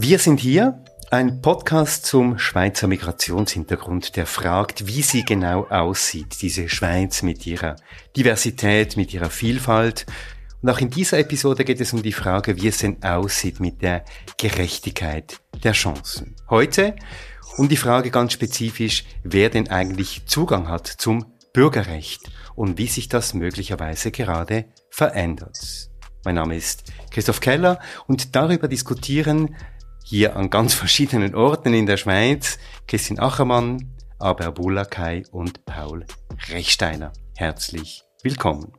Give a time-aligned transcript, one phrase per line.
[0.00, 6.68] Wir sind hier, ein Podcast zum Schweizer Migrationshintergrund, der fragt, wie sie genau aussieht, diese
[6.68, 7.74] Schweiz mit ihrer
[8.16, 10.06] Diversität, mit ihrer Vielfalt.
[10.62, 13.82] Und auch in dieser Episode geht es um die Frage, wie es denn aussieht mit
[13.82, 14.04] der
[14.36, 16.36] Gerechtigkeit der Chancen.
[16.48, 16.94] Heute
[17.56, 22.22] um die Frage ganz spezifisch, wer denn eigentlich Zugang hat zum Bürgerrecht
[22.54, 25.90] und wie sich das möglicherweise gerade verändert.
[26.24, 29.56] Mein Name ist Christoph Keller und darüber diskutieren
[30.08, 36.06] hier an ganz verschiedenen Orten in der Schweiz Christine Achermann, Aber Bulakai und Paul
[36.48, 37.12] Rechsteiner.
[37.36, 38.72] Herzlich willkommen.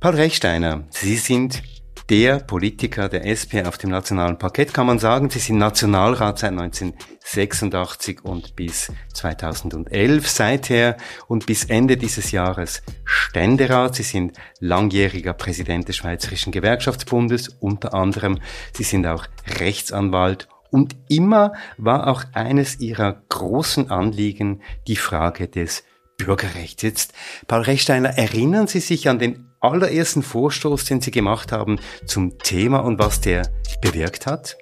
[0.00, 1.62] Paul Rechsteiner, Sie sind
[2.10, 5.30] der Politiker der SP auf dem nationalen Parkett, kann man sagen.
[5.30, 10.96] Sie sind Nationalrat seit 1986 und bis 2011 seither
[11.28, 13.94] und bis Ende dieses Jahres Ständerat.
[13.94, 18.38] Sie sind langjähriger Präsident des Schweizerischen Gewerkschaftsbundes unter anderem.
[18.74, 19.26] Sie sind auch
[19.58, 25.84] Rechtsanwalt und immer war auch eines ihrer großen Anliegen die Frage des
[26.16, 26.82] Bürgerrechts.
[26.82, 27.12] Jetzt,
[27.48, 32.78] Paul Rechsteiner, erinnern Sie sich an den allerersten Vorstoß, den Sie gemacht haben zum Thema
[32.78, 33.48] und was der
[33.80, 34.56] bewirkt hat?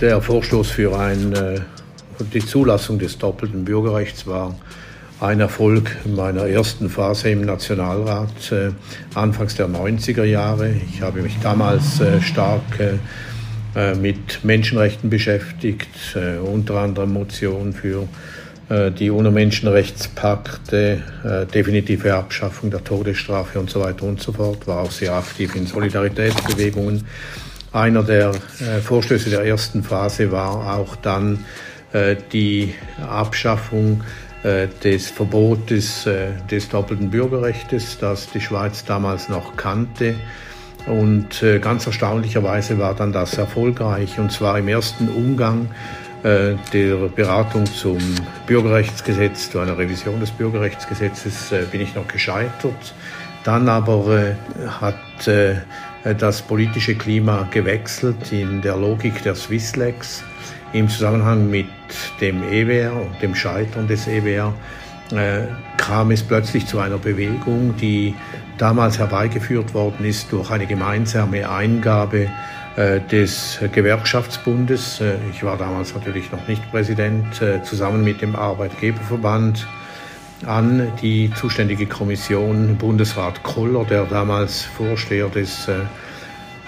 [0.00, 1.60] Der Vorstoß für ein, äh,
[2.32, 4.54] die Zulassung des doppelten Bürgerrechts war
[5.20, 8.70] ein Erfolg meiner ersten Phase im Nationalrat, äh,
[9.14, 10.70] anfangs der 90er Jahre.
[10.92, 12.62] Ich habe mich damals äh, stark
[14.00, 18.06] mit Menschenrechten beschäftigt, unter anderem Motion für äh,
[18.70, 24.90] die UNO-Menschenrechtspakte, äh, definitive Abschaffung der Todesstrafe und so weiter und so fort, war auch
[24.90, 27.06] sehr aktiv in Solidaritätsbewegungen.
[27.72, 31.44] Einer der äh, Vorstöße der ersten Phase war auch dann
[32.34, 34.02] die Abschaffung
[34.84, 36.06] des Verbotes
[36.50, 40.16] des doppelten Bürgerrechts, das die Schweiz damals noch kannte.
[40.86, 47.66] Und ganz erstaunlicherweise war dann das erfolgreich, und zwar im ersten Umgang äh, der Beratung
[47.66, 47.98] zum
[48.46, 52.94] Bürgerrechtsgesetz, zu einer Revision des Bürgerrechtsgesetzes äh, bin ich noch gescheitert.
[53.44, 54.34] Dann aber äh,
[54.66, 54.96] hat
[56.18, 60.22] das politische Klima gewechselt in der Logik der Swisslex
[60.72, 61.66] im Zusammenhang mit
[62.20, 64.54] dem EWR und dem Scheitern des EWR
[65.76, 68.14] kam es plötzlich zu einer Bewegung, die
[68.58, 72.28] damals herbeigeführt worden ist durch eine gemeinsame Eingabe äh,
[72.78, 75.00] des Gewerkschaftsbundes.
[75.00, 79.66] Äh, ich war damals natürlich noch nicht Präsident, äh, zusammen mit dem Arbeitgeberverband
[80.46, 85.68] an die zuständige Kommission Bundesrat Koller, der damals Vorsteher des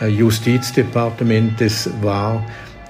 [0.04, 2.44] Justizdepartementes war,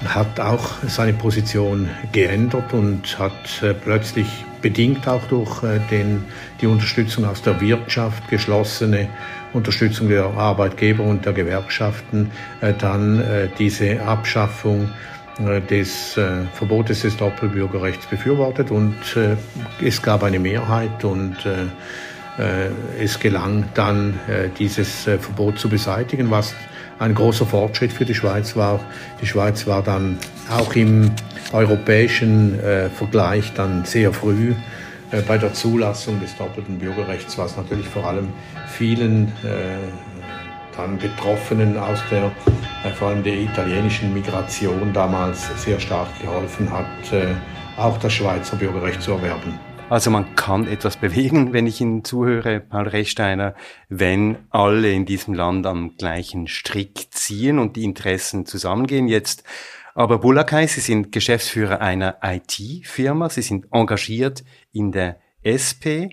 [0.06, 4.26] hat auch seine Position geändert und hat plötzlich
[4.62, 5.60] bedingt auch durch
[5.90, 6.24] den,
[6.62, 9.10] die Unterstützung aus der Wirtschaft geschlossene
[9.52, 12.30] Unterstützung der Arbeitgeber und der Gewerkschaften
[12.60, 14.88] äh, dann äh, diese Abschaffung
[15.44, 16.18] äh, des
[16.54, 18.94] Verbotes des Doppelbürgerrechts befürwortet und
[19.82, 21.36] es gab eine Mehrheit und
[22.98, 24.18] es gelang dann,
[24.58, 26.54] dieses Verbot zu beseitigen, was
[26.98, 28.80] ein großer Fortschritt für die Schweiz war.
[29.20, 30.18] Die Schweiz war dann
[30.50, 31.10] auch im
[31.52, 32.58] europäischen
[32.94, 34.54] Vergleich dann sehr früh
[35.26, 38.28] bei der Zulassung des doppelten Bürgerrechts, was natürlich vor allem
[38.68, 39.76] vielen äh,
[40.76, 42.30] dann Betroffenen aus der,
[42.84, 47.34] äh, vor allem der italienischen Migration damals sehr stark geholfen hat, äh,
[47.76, 49.58] auch das Schweizer Bürgerrecht zu erwerben.
[49.88, 53.56] Also man kann etwas bewegen, wenn ich Ihnen zuhöre, Paul Rechsteiner,
[53.88, 59.08] wenn alle in diesem Land am gleichen Strick ziehen und die Interessen zusammengehen.
[59.08, 59.42] Jetzt
[60.00, 66.08] aber Bulakai, Sie sind Geschäftsführer einer IT-Firma, Sie sind engagiert in der SP.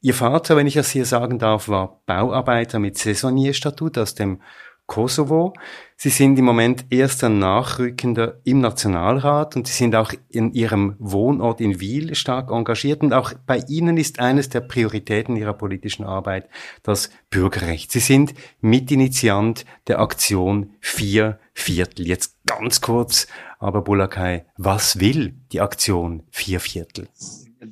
[0.00, 4.40] Ihr Vater, wenn ich das hier sagen darf, war Bauarbeiter mit Saisonierstatut aus dem
[4.86, 5.52] Kosovo.
[5.96, 11.60] Sie sind im Moment erster Nachrückender im Nationalrat und Sie sind auch in Ihrem Wohnort
[11.60, 16.48] in Wiel stark engagiert und auch bei Ihnen ist eines der Prioritäten Ihrer politischen Arbeit
[16.82, 17.92] das Bürgerrecht.
[17.92, 22.06] Sie sind Mitinitiant der Aktion Vier Viertel.
[22.06, 23.26] Jetzt ganz kurz,
[23.58, 27.08] aber Bulakai, was will die Aktion Vier Viertel?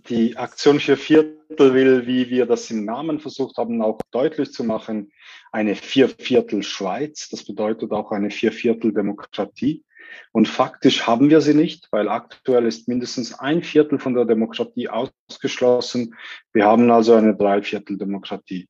[0.09, 4.65] Die Aktion Vier Viertel will, wie wir das im Namen versucht haben, auch deutlich zu
[4.65, 5.13] machen,
[5.53, 7.29] eine Vierviertel Schweiz.
[7.31, 9.85] Das bedeutet auch eine Vierviertel Demokratie.
[10.33, 14.89] Und faktisch haben wir sie nicht, weil aktuell ist mindestens ein Viertel von der Demokratie
[14.89, 16.15] ausgeschlossen.
[16.53, 18.69] Wir haben also eine Dreiviertel Demokratie.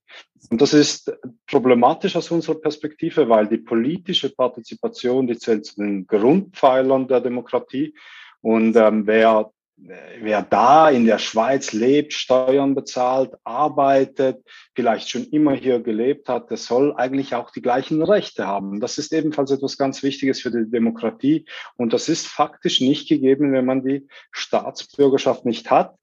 [0.50, 1.12] Und das ist
[1.46, 7.94] problematisch aus unserer Perspektive, weil die politische Partizipation, die zählt zu den Grundpfeilern der Demokratie.
[8.40, 14.42] Und ähm, wer wer da in der Schweiz lebt, Steuern bezahlt, arbeitet,
[14.74, 18.80] vielleicht schon immer hier gelebt hat, der soll eigentlich auch die gleichen Rechte haben.
[18.80, 21.44] Das ist ebenfalls etwas ganz Wichtiges für die Demokratie.
[21.76, 25.94] Und das ist faktisch nicht gegeben, wenn man die Staatsbürgerschaft nicht hat.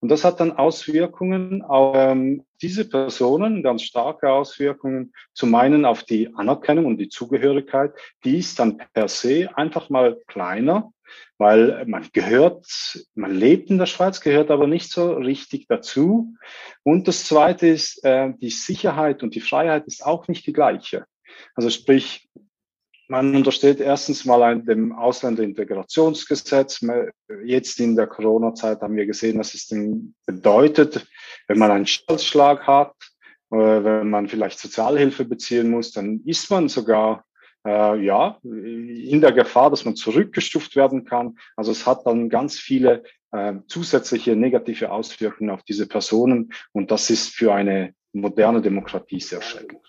[0.00, 6.04] Und das hat dann Auswirkungen auf ähm, diese Personen, ganz starke Auswirkungen, zum einen auf
[6.04, 7.92] die Anerkennung und die Zugehörigkeit.
[8.24, 10.92] Die ist dann per se einfach mal kleiner
[11.38, 12.66] weil man gehört,
[13.14, 16.34] man lebt in der Schweiz, gehört aber nicht so richtig dazu.
[16.82, 21.06] Und das Zweite ist, äh, die Sicherheit und die Freiheit ist auch nicht die gleiche.
[21.54, 22.28] Also sprich,
[23.10, 26.80] man untersteht erstens mal dem Ausländerintegrationsgesetz.
[27.44, 31.06] Jetzt in der Corona-Zeit haben wir gesehen, was es denn bedeutet,
[31.48, 32.94] wenn man einen Schicksalsschlag hat,
[33.50, 37.24] äh, wenn man vielleicht Sozialhilfe beziehen muss, dann ist man sogar
[37.66, 41.36] äh, ja, in der Gefahr, dass man zurückgestuft werden kann.
[41.56, 43.02] Also es hat dann ganz viele
[43.32, 49.42] äh, zusätzliche negative Auswirkungen auf diese Personen und das ist für eine moderne Demokratie sehr
[49.42, 49.80] schrecklich.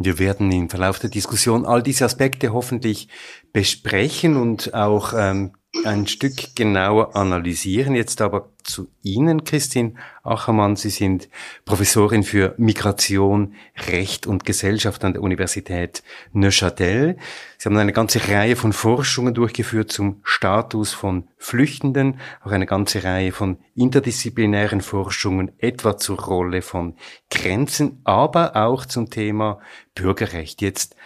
[0.00, 3.08] Wir werden im Verlauf der Diskussion all diese Aspekte hoffentlich
[3.52, 5.54] besprechen und auch ähm,
[5.84, 7.94] ein Stück genauer analysieren.
[7.94, 10.76] Jetzt aber zu Ihnen, Christine Achermann.
[10.76, 11.28] Sie sind
[11.64, 13.54] Professorin für Migration,
[13.88, 17.16] Recht und Gesellschaft an der Universität Neuchâtel.
[17.58, 23.04] Sie haben eine ganze Reihe von Forschungen durchgeführt zum Status von Flüchtenden, auch eine ganze
[23.04, 26.96] Reihe von interdisziplinären Forschungen, etwa zur Rolle von
[27.30, 29.60] Grenzen, aber auch zum Thema
[29.94, 30.62] Bürgerrecht.
[30.62, 30.96] Jetzt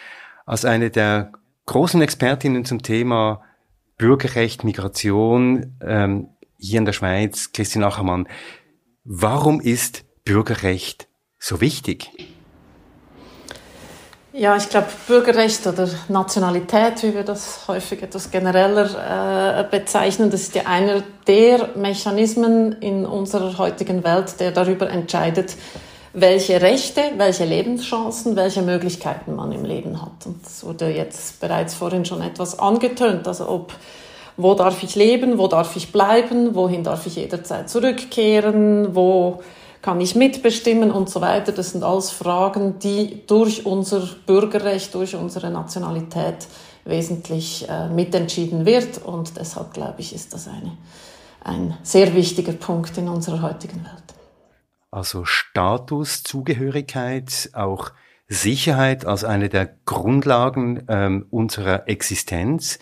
[0.47, 1.33] als eine der
[1.67, 3.43] großen Expertinnen zum Thema
[3.99, 6.29] Bürgerrecht, Migration ähm,
[6.59, 8.29] hier in der Schweiz, Christine Achermann.
[9.05, 11.09] Warum ist Bürgerrecht
[11.39, 12.11] so wichtig?
[14.35, 20.43] Ja, ich glaube, Bürgerrecht oder Nationalität, wie wir das häufig etwas genereller äh, bezeichnen, das
[20.43, 25.57] ist ja einer der Mechanismen in unserer heutigen Welt, der darüber entscheidet,
[26.15, 30.27] welche Rechte, welche Lebenschancen, welche Möglichkeiten man im Leben hat.
[30.27, 33.73] Und das wurde jetzt bereits vorhin schon etwas angetönt, also ob
[34.39, 39.43] wo darf ich leben, wo darf ich bleiben, wohin darf ich jederzeit zurückkehren, wo
[39.83, 41.53] kann ich mitbestimmen und so weiter.
[41.53, 46.47] Das sind alles Fragen, die durch unser Bürgerrecht, durch unsere Nationalität
[46.85, 49.05] wesentlich äh, mitentschieden wird.
[49.05, 50.79] Und deshalb glaube ich, ist das eine,
[51.45, 54.12] ein sehr wichtiger Punkt in unserer heutigen Welt.
[54.93, 57.93] Also Status, Zugehörigkeit, auch
[58.29, 62.79] Sicherheit als eine der Grundlagen ähm, unserer Existenz.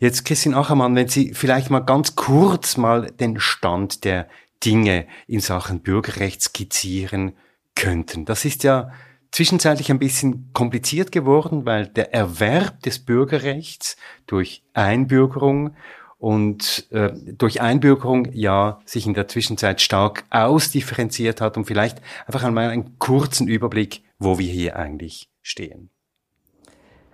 [0.00, 4.28] Jetzt, Christine Achermann, wenn Sie vielleicht mal ganz kurz mal den Stand der
[4.64, 7.36] Dinge in Sachen Bürgerrecht skizzieren
[7.76, 8.24] könnten.
[8.24, 8.90] Das ist ja
[9.30, 15.76] zwischenzeitlich ein bisschen kompliziert geworden, weil der Erwerb des Bürgerrechts durch Einbürgerung
[16.22, 22.44] und äh, durch Einbürgerung ja sich in der Zwischenzeit stark ausdifferenziert hat und vielleicht einfach
[22.44, 25.90] einmal einen kurzen Überblick, wo wir hier eigentlich stehen.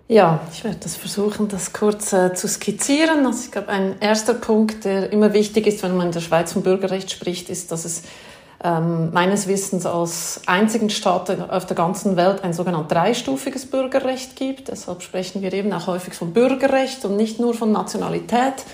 [0.07, 3.25] Ja, ich werde das versuchen, das kurz äh, zu skizzieren.
[3.25, 6.53] Also ich glaube, ein erster Punkt, der immer wichtig ist, wenn man in der Schweiz
[6.53, 8.03] vom Bürgerrecht spricht, ist, dass es
[8.63, 14.67] ähm, meines Wissens als einzigen Staat auf der ganzen Welt ein sogenanntes dreistufiges Bürgerrecht gibt.
[14.67, 18.65] Deshalb sprechen wir eben auch häufig von Bürgerrecht und nicht nur von Nationalität.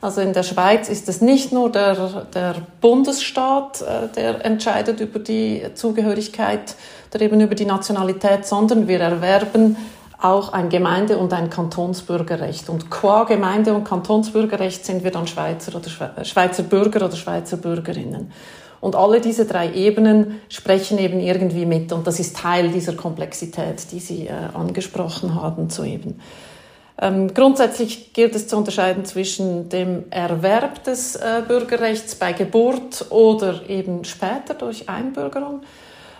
[0.00, 5.18] Also in der Schweiz ist es nicht nur der, der Bundesstaat, äh, der entscheidet über
[5.18, 6.74] die Zugehörigkeit
[7.16, 9.76] oder eben über die Nationalität, sondern wir erwerben
[10.20, 12.68] auch ein Gemeinde- und ein Kantonsbürgerrecht.
[12.68, 18.32] Und qua Gemeinde- und Kantonsbürgerrecht sind wir dann Schweizer oder Schweizer Bürger oder Schweizer Bürgerinnen.
[18.80, 21.92] Und alle diese drei Ebenen sprechen eben irgendwie mit.
[21.92, 26.20] Und das ist Teil dieser Komplexität, die Sie äh, angesprochen haben soeben.
[26.98, 33.68] Ähm, grundsätzlich gilt es zu unterscheiden zwischen dem Erwerb des äh, Bürgerrechts bei Geburt oder
[33.68, 35.60] eben später durch Einbürgerung.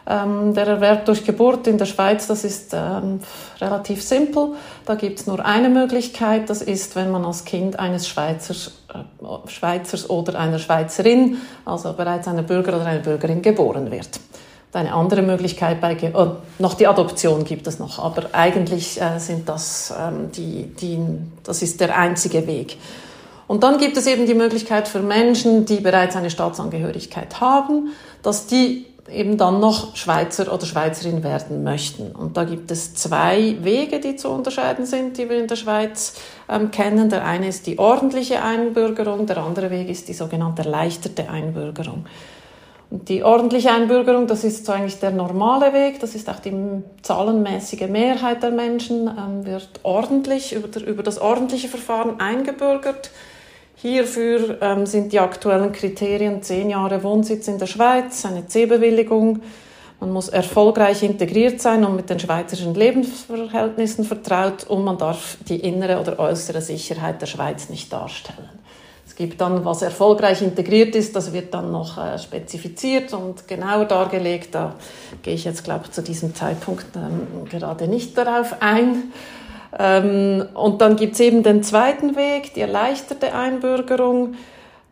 [0.09, 3.21] Ähm, der Erwerb durch Geburt in der Schweiz, das ist ähm,
[3.61, 4.51] relativ simpel.
[4.85, 9.49] Da gibt es nur eine Möglichkeit, das ist, wenn man als Kind eines Schweizers, äh,
[9.49, 14.21] Schweizers oder einer Schweizerin, also bereits einer Bürger oder einer Bürgerin geboren wird
[14.77, 19.49] eine andere Möglichkeit bei, oh, noch die Adoption gibt es noch, aber eigentlich äh, sind
[19.49, 20.99] das ähm, die, die,
[21.43, 22.77] das ist der einzige Weg.
[23.49, 27.93] Und dann gibt es eben die Möglichkeit für Menschen, die bereits eine Staatsangehörigkeit haben,
[28.23, 32.11] dass die eben dann noch Schweizer oder Schweizerin werden möchten.
[32.11, 36.15] Und da gibt es zwei Wege, die zu unterscheiden sind, die wir in der Schweiz
[36.49, 37.09] ähm, kennen.
[37.09, 42.07] Der eine ist die ordentliche Einbürgerung, der andere Weg ist die sogenannte erleichterte Einbürgerung.
[42.91, 46.55] Die ordentliche Einbürgerung, das ist so eigentlich der normale Weg, das ist auch die
[47.03, 53.11] zahlenmäßige Mehrheit der Menschen, ähm, wird ordentlich über, über das ordentliche Verfahren eingebürgert.
[53.75, 59.43] Hierfür ähm, sind die aktuellen Kriterien zehn Jahre Wohnsitz in der Schweiz, eine C-Bewilligung,
[59.99, 65.57] man muss erfolgreich integriert sein und mit den schweizerischen Lebensverhältnissen vertraut und man darf die
[65.57, 68.51] innere oder äußere Sicherheit der Schweiz nicht darstellen.
[69.17, 73.87] Es gibt dann, was erfolgreich integriert ist, das wird dann noch äh, spezifiziert und genauer
[73.87, 74.55] dargelegt.
[74.55, 74.75] Da
[75.23, 79.15] gehe ich jetzt, glaube ich, zu diesem Zeitpunkt ähm, gerade nicht darauf ein.
[79.79, 84.35] Ähm, und dann gibt es eben den zweiten Weg, die erleichterte Einbürgerung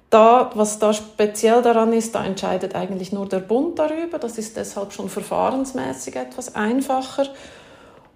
[0.09, 4.19] da, was da speziell daran ist, da entscheidet eigentlich nur der Bund darüber.
[4.19, 7.27] Das ist deshalb schon verfahrensmäßig etwas einfacher.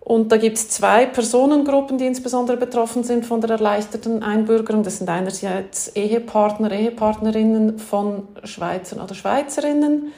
[0.09, 4.83] Und da gibt es zwei Personengruppen, die insbesondere betroffen sind von der erleichterten Einbürgerung.
[4.83, 10.15] Das sind einerseits Ehepartner, Ehepartnerinnen von Schweizern oder Schweizerinnen.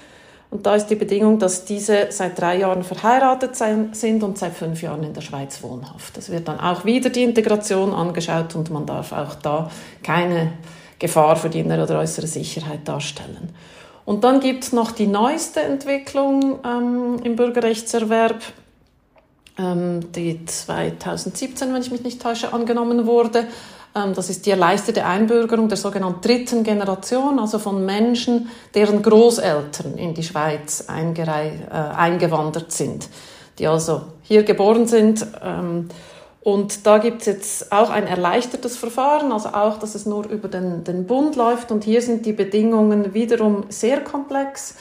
[0.48, 4.52] Und da ist die Bedingung, dass diese seit drei Jahren verheiratet sein, sind und seit
[4.52, 6.16] fünf Jahren in der Schweiz wohnhaft.
[6.16, 9.72] Es wird dann auch wieder die Integration angeschaut und man darf auch da
[10.04, 10.52] keine
[11.00, 13.48] Gefahr für die innere oder äußere Sicherheit darstellen.
[14.04, 18.40] Und dann gibt es noch die neueste Entwicklung ähm, im Bürgerrechtserwerb,
[19.58, 23.46] die 2017, wenn ich mich nicht täusche, angenommen wurde.
[23.94, 29.98] Ähm, das ist die erleichterte Einbürgerung der sogenannten dritten Generation, also von Menschen, deren Großeltern
[29.98, 33.08] in die Schweiz äh, eingewandert sind,
[33.58, 35.88] die also hier geboren sind ähm,
[36.42, 40.48] und da gibt es jetzt auch ein erleichtertes Verfahren, also auch, dass es nur über
[40.48, 41.70] den, den Bund läuft.
[41.70, 44.76] Und hier sind die Bedingungen wiederum sehr komplex.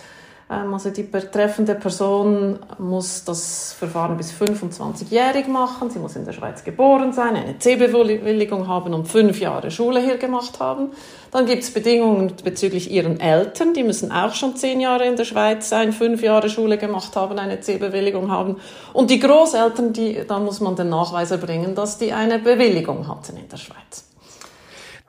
[0.50, 5.90] Ähm, also die betreffende Person muss das Verfahren bis 25-jährig machen.
[5.90, 10.18] Sie muss in der Schweiz geboren sein, eine C-Bewilligung haben und fünf Jahre Schule hier
[10.18, 10.90] gemacht haben.
[11.32, 13.74] Dann gibt es Bedingungen bezüglich ihren Eltern.
[13.74, 17.38] Die müssen auch schon zehn Jahre in der Schweiz sein, fünf Jahre Schule gemacht haben,
[17.38, 18.58] eine C-Bewilligung haben.
[18.94, 23.38] Und die Großeltern, die, da muss man den Nachweis erbringen, dass die eine Bewilligung hatten
[23.38, 24.06] in der Schweiz.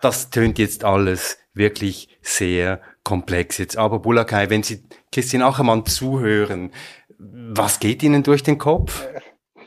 [0.03, 3.77] Das tönt jetzt alles wirklich sehr komplex jetzt.
[3.77, 6.73] Aber Bulakai, wenn Sie Christian Achermann zuhören,
[7.19, 9.07] was geht Ihnen durch den Kopf?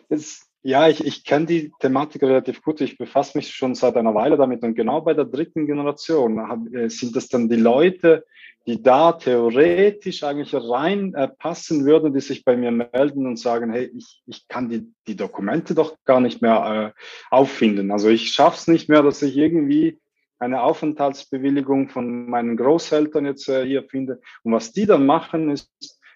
[0.09, 2.79] Es, ja, ich, ich kenne die Thematik relativ gut.
[2.81, 4.63] Ich befasse mich schon seit einer Weile damit.
[4.63, 8.25] Und genau bei der dritten Generation äh, sind das dann die Leute,
[8.65, 13.91] die da theoretisch eigentlich reinpassen äh, würden, die sich bei mir melden und sagen, hey,
[13.93, 17.91] ich, ich kann die, die Dokumente doch gar nicht mehr äh, auffinden.
[17.91, 19.99] Also ich schaffe es nicht mehr, dass ich irgendwie
[20.43, 24.21] eine Aufenthaltsbewilligung von meinen Großeltern jetzt äh, hier finde.
[24.43, 25.71] Und was die dann machen, ist,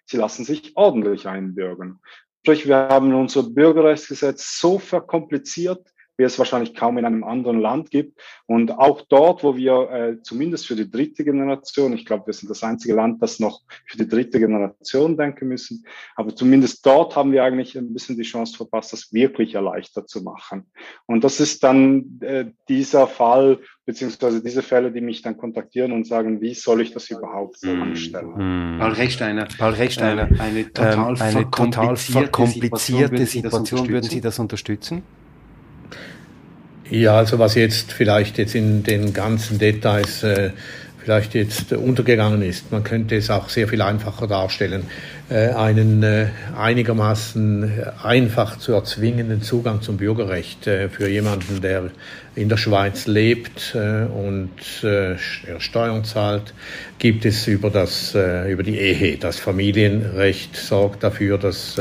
[0.05, 2.00] sie lassen sich ordentlich einbürgern.
[2.41, 5.86] Sprich, wir haben unser Bürgerrechtsgesetz so verkompliziert,
[6.17, 8.19] wie es wahrscheinlich kaum in einem anderen Land gibt.
[8.47, 12.50] Und auch dort, wo wir äh, zumindest für die dritte Generation, ich glaube, wir sind
[12.50, 17.31] das einzige Land, das noch für die dritte Generation denken müssen, aber zumindest dort haben
[17.31, 20.65] wir eigentlich ein bisschen die Chance verpasst, das wirklich erleichtert zu machen.
[21.05, 26.07] Und das ist dann äh, dieser Fall, beziehungsweise diese Fälle, die mich dann kontaktieren und
[26.07, 27.81] sagen, wie soll ich das überhaupt mm.
[27.81, 28.77] anstellen?
[28.79, 34.21] Paul Rechsteiner, Paul Rechsteiner, äh, eine total, ähm, eine total verkomplizierte Situation, Situation würden Sie
[34.21, 35.03] das unterstützen?
[36.89, 40.51] Ja, also was jetzt vielleicht jetzt in den ganzen Details äh,
[41.03, 44.84] vielleicht jetzt untergegangen ist, man könnte es auch sehr viel einfacher darstellen,
[45.29, 46.27] äh, einen äh,
[46.58, 51.91] einigermaßen einfach zu erzwingenden Zugang zum Bürgerrecht äh, für jemanden, der
[52.36, 54.51] in der Schweiz lebt äh, und
[54.84, 55.17] äh,
[55.60, 56.53] Steuern zahlt,
[57.00, 59.17] gibt es über das äh, über die Ehe.
[59.17, 61.77] Das Familienrecht sorgt dafür, dass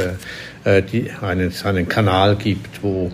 [0.65, 3.13] äh, die, einen, einen Kanal gibt, wo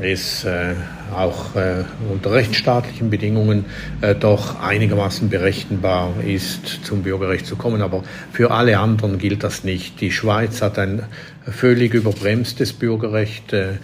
[0.00, 0.74] es äh,
[1.14, 3.64] auch äh, unter rechtsstaatlichen Bedingungen
[4.00, 7.80] äh, doch einigermaßen berechenbar ist, zum Bürgerrecht zu kommen.
[7.80, 8.02] Aber
[8.32, 10.00] für alle anderen gilt das nicht.
[10.00, 11.04] Die Schweiz hat ein
[11.50, 13.52] völlig überbremstes Bürgerrecht.
[13.52, 13.74] Äh,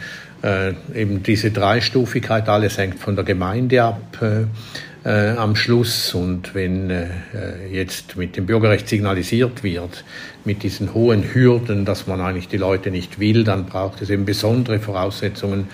[0.42, 4.18] äh, eben diese Dreistufigkeit, alles hängt von der Gemeinde ab.
[5.04, 6.14] Äh, äh, am Schluss.
[6.14, 7.08] Und wenn äh,
[7.70, 10.04] jetzt mit dem Bürgerrecht signalisiert wird,
[10.44, 14.24] mit diesen hohen Hürden, dass man eigentlich die Leute nicht will, dann braucht es eben
[14.24, 15.68] besondere Voraussetzungen,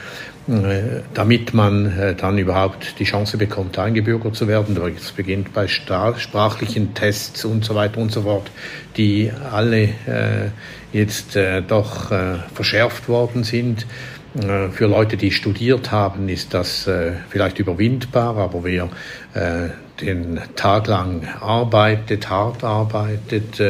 [0.48, 4.76] äh, damit man äh, dann überhaupt die Chance bekommt, eingebürgert zu werden.
[4.96, 8.50] Es beginnt bei sprachlichen Tests und so weiter und so fort,
[8.96, 10.50] die alle äh,
[10.92, 13.86] jetzt äh, doch äh, verschärft worden sind.
[14.34, 18.88] Äh, für Leute, die studiert haben, ist das äh, vielleicht überwindbar, aber wer
[19.34, 19.70] äh,
[20.00, 23.60] den Tag lang arbeitet, hart arbeitet,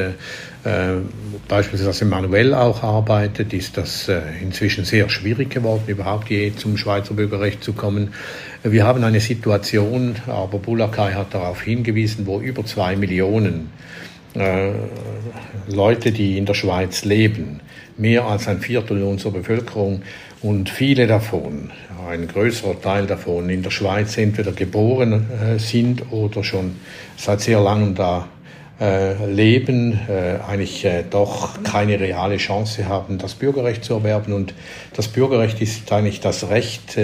[1.49, 4.09] beispielsweise manuell auch arbeitet, ist das
[4.41, 8.15] inzwischen sehr schwierig geworden, überhaupt je zum Schweizer Bürgerrecht zu kommen.
[8.63, 13.71] Wir haben eine Situation, aber Bulakai hat darauf hingewiesen, wo über zwei Millionen
[15.67, 17.59] Leute, die in der Schweiz leben,
[17.97, 20.03] mehr als ein Viertel unserer Bevölkerung
[20.43, 21.71] und viele davon,
[22.09, 26.77] ein größerer Teil davon in der Schweiz entweder geboren äh, sind oder schon
[27.17, 28.29] seit sehr langem da
[28.81, 34.33] äh, leben, äh, eigentlich doch keine reale Chance haben, das Bürgerrecht zu erwerben.
[34.33, 34.55] Und
[34.97, 36.97] das Bürgerrecht ist eigentlich das Recht,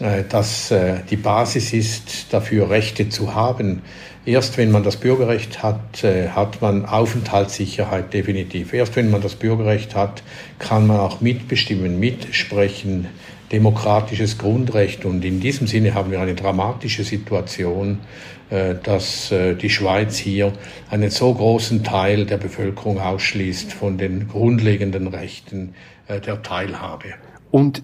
[0.00, 0.72] äh, äh, das
[1.10, 3.82] die Basis ist, dafür Rechte zu haben.
[4.26, 8.74] Erst wenn man das Bürgerrecht hat, hat man Aufenthaltssicherheit definitiv.
[8.74, 10.22] Erst wenn man das Bürgerrecht hat,
[10.58, 13.08] kann man auch mitbestimmen, mitsprechen,
[13.50, 15.04] demokratisches Grundrecht.
[15.04, 17.98] Und in diesem Sinne haben wir eine dramatische Situation,
[18.50, 20.52] äh, dass äh, die Schweiz hier
[20.90, 25.74] einen so großen Teil der Bevölkerung ausschließt von den grundlegenden Rechten
[26.08, 27.14] äh, der Teilhabe.
[27.50, 27.82] Und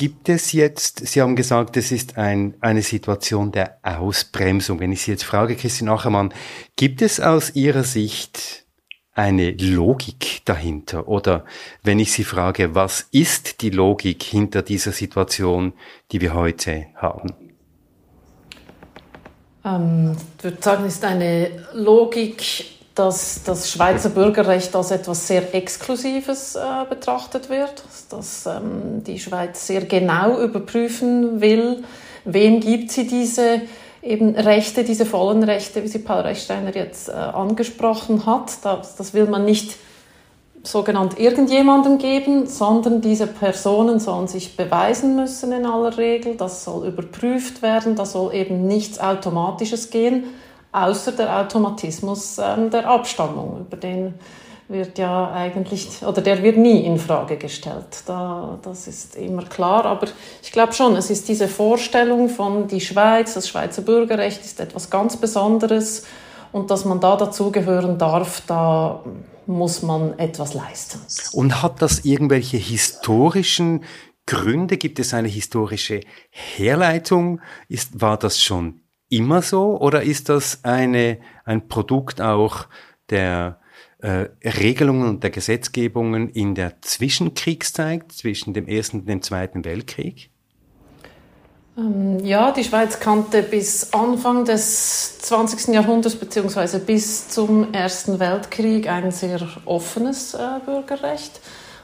[0.00, 4.80] gibt es jetzt, Sie haben gesagt, es ist ein, eine Situation der Ausbremsung.
[4.80, 6.32] Wenn ich Sie jetzt frage, Christine Achermann,
[6.74, 8.64] gibt es aus Ihrer Sicht
[9.12, 11.06] eine Logik dahinter?
[11.06, 11.44] Oder
[11.82, 15.74] wenn ich Sie frage, was ist die Logik hinter dieser Situation,
[16.12, 17.34] die wir heute haben?
[19.66, 22.40] Ähm, ich würde sagen, es ist eine Logik,
[23.00, 29.66] dass das Schweizer Bürgerrecht als etwas sehr Exklusives äh, betrachtet wird, dass ähm, die Schweiz
[29.66, 31.82] sehr genau überprüfen will,
[32.26, 33.62] wem gibt sie diese
[34.02, 38.58] eben Rechte, diese vollen Rechte, wie sie Paul Rechsteiner jetzt äh, angesprochen hat.
[38.64, 39.76] Das, das will man nicht
[40.62, 46.36] sogenannt irgendjemandem geben, sondern diese Personen sollen sich beweisen müssen in aller Regel.
[46.36, 47.96] Das soll überprüft werden.
[47.96, 50.24] Da soll eben nichts Automatisches gehen,
[50.72, 54.14] außer der Automatismus äh, der Abstammung, über den
[54.70, 58.04] wird ja eigentlich, oder der wird nie in Frage gestellt.
[58.06, 59.84] Da, das ist immer klar.
[59.84, 60.06] Aber
[60.42, 64.88] ich glaube schon, es ist diese Vorstellung von die Schweiz, das Schweizer Bürgerrecht ist etwas
[64.88, 66.04] ganz Besonderes
[66.52, 69.02] und dass man da dazugehören darf, da
[69.46, 71.00] muss man etwas leisten.
[71.32, 73.84] Und hat das irgendwelche historischen
[74.26, 74.76] Gründe?
[74.76, 76.00] Gibt es eine historische
[76.30, 77.40] Herleitung?
[77.68, 82.66] Ist, war das schon immer so oder ist das eine, ein Produkt auch
[83.10, 83.60] der
[83.98, 90.30] äh, Regelungen und der Gesetzgebungen in der Zwischenkriegszeit, zwischen dem Ersten und dem Zweiten Weltkrieg?
[91.76, 95.74] Ähm, ja, die Schweiz kannte bis Anfang des 20.
[95.74, 96.78] Jahrhunderts bzw.
[96.78, 101.40] bis zum Ersten Weltkrieg ein sehr offenes äh, Bürgerrecht.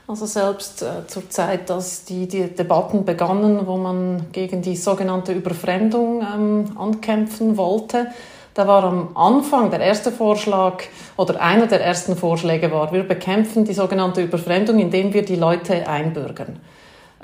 [0.09, 5.33] Also selbst äh, zur Zeit, dass die, die, Debatten begannen, wo man gegen die sogenannte
[5.33, 8.07] Überfremdung ähm, ankämpfen wollte,
[8.55, 10.85] da war am Anfang der erste Vorschlag
[11.17, 15.87] oder einer der ersten Vorschläge war, wir bekämpfen die sogenannte Überfremdung, indem wir die Leute
[15.89, 16.61] einbürgern.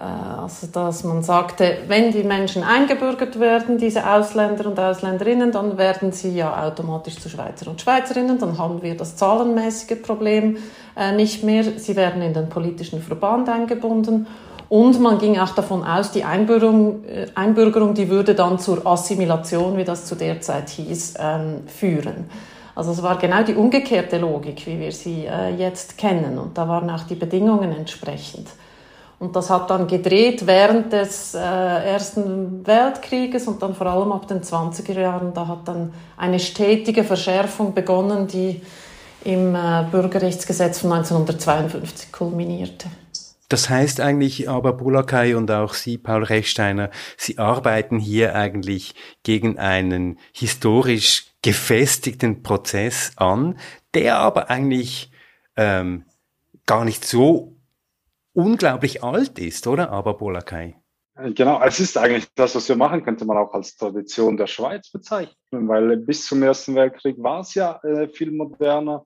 [0.03, 5.79] Äh, also, dass man sagte, wenn die Menschen eingebürgert werden, diese Ausländer und Ausländerinnen, dann
[5.79, 10.57] werden sie ja automatisch zu Schweizer und Schweizerinnen, dann haben wir das zahlenmäßige Problem
[10.97, 11.65] äh, nicht mehr.
[11.77, 14.27] Sie werden in den politischen Verband eingebunden.
[14.69, 19.77] Und man ging auch davon aus, die Einbürgerung, äh, Einbürgerung die würde dann zur Assimilation,
[19.77, 22.29] wie das zu der Zeit hieß, ähm, führen.
[22.75, 26.38] Also es war genau die umgekehrte Logik, wie wir sie jetzt kennen.
[26.38, 28.49] Und da waren auch die Bedingungen entsprechend.
[29.22, 34.26] Und das hat dann gedreht während des äh, Ersten Weltkrieges und dann vor allem ab
[34.26, 35.32] den 20er Jahren.
[35.32, 38.62] Da hat dann eine stetige Verschärfung begonnen, die
[39.22, 42.88] im äh, Bürgerrechtsgesetz von 1952 kulminierte.
[43.48, 49.56] Das heißt eigentlich aber Bulakai und auch Sie, Paul Rechsteiner, Sie arbeiten hier eigentlich gegen
[49.56, 53.56] einen historisch gefestigten Prozess an,
[53.94, 55.12] der aber eigentlich
[55.56, 56.06] ähm,
[56.66, 57.52] gar nicht so
[58.33, 59.90] unglaublich alt ist, oder?
[59.90, 60.77] Aber Bolakai.
[61.14, 64.90] Genau, es ist eigentlich das, was wir machen, könnte man auch als Tradition der Schweiz
[64.90, 69.05] bezeichnen, weil bis zum Ersten Weltkrieg war es ja äh, viel moderner,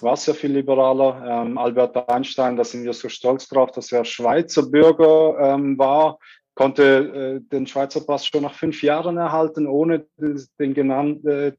[0.00, 1.42] war es ja viel liberaler.
[1.42, 6.18] Ähm, Albert Einstein, da sind wir so stolz drauf, dass er Schweizer Bürger ähm, war,
[6.54, 11.52] konnte äh, den Schweizer Pass schon nach fünf Jahren erhalten, ohne den, den genannten, äh,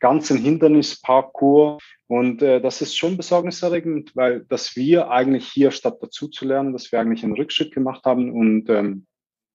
[0.00, 1.82] ganzen Hindernisparcours.
[2.08, 6.72] Und äh, das ist schon besorgniserregend, weil dass wir eigentlich hier statt dazu zu lernen,
[6.72, 8.32] dass wir eigentlich einen Rückschritt gemacht haben.
[8.32, 9.06] Und ähm,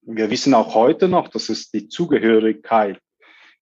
[0.02, 2.98] wir wissen auch heute noch, dass es die Zugehörigkeit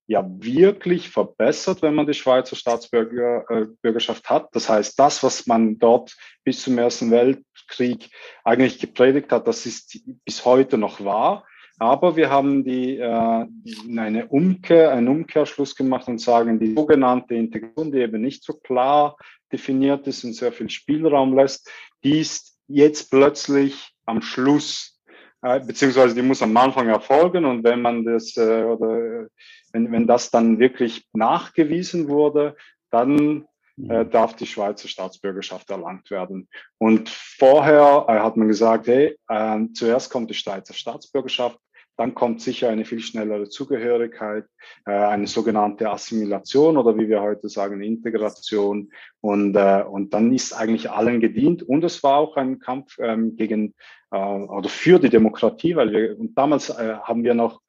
[0.07, 4.55] ja wirklich verbessert, wenn man die Schweizer Staatsbürgerschaft äh, hat.
[4.55, 8.11] Das heißt, das, was man dort bis zum Ersten Weltkrieg
[8.45, 11.47] eigentlich gepredigt hat, das ist bis heute noch wahr.
[11.79, 13.47] Aber wir haben die, äh,
[13.89, 19.17] eine Umkehr, einen Umkehrschluss gemacht und sagen, die sogenannte Integration, die eben nicht so klar
[19.51, 21.71] definiert ist und sehr viel Spielraum lässt,
[22.05, 25.01] die ist jetzt plötzlich am Schluss,
[25.43, 29.27] äh, beziehungsweise die muss am Anfang erfolgen und wenn man das äh, oder
[29.73, 32.57] wenn, wenn das dann wirklich nachgewiesen wurde,
[32.91, 33.91] dann mhm.
[33.91, 36.49] äh, darf die Schweizer Staatsbürgerschaft erlangt werden.
[36.79, 41.59] Und vorher äh, hat man gesagt, hey, äh, zuerst kommt die Schweizer Staatsbürgerschaft,
[41.97, 44.45] dann kommt sicher eine viel schnellere Zugehörigkeit,
[44.87, 48.91] äh, eine sogenannte Assimilation oder wie wir heute sagen, Integration.
[49.21, 51.63] Und, äh, und dann ist eigentlich allen gedient.
[51.63, 53.75] Und es war auch ein Kampf ähm, gegen
[54.11, 57.61] äh, oder für die Demokratie, weil wir, und damals äh, haben wir noch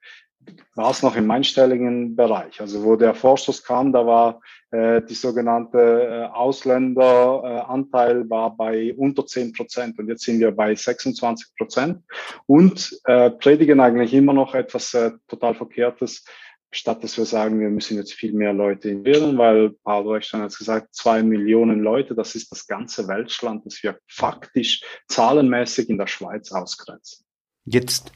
[0.75, 2.59] war es noch im einstelligen Bereich.
[2.59, 8.93] Also wo der Vorstoß kam, da war äh, die sogenannte äh, Ausländeranteil äh, war bei
[8.95, 12.03] unter 10 Prozent und jetzt sind wir bei 26 Prozent
[12.45, 16.25] und äh, predigen eigentlich immer noch etwas äh, total Verkehrtes,
[16.71, 20.57] statt dass wir sagen, wir müssen jetzt viel mehr Leute integrieren, weil Paul Rechstein hat
[20.57, 26.07] gesagt, zwei Millionen Leute, das ist das ganze Weltland, das wir faktisch zahlenmäßig in der
[26.07, 27.25] Schweiz ausgrenzen.
[27.63, 28.11] Jetzt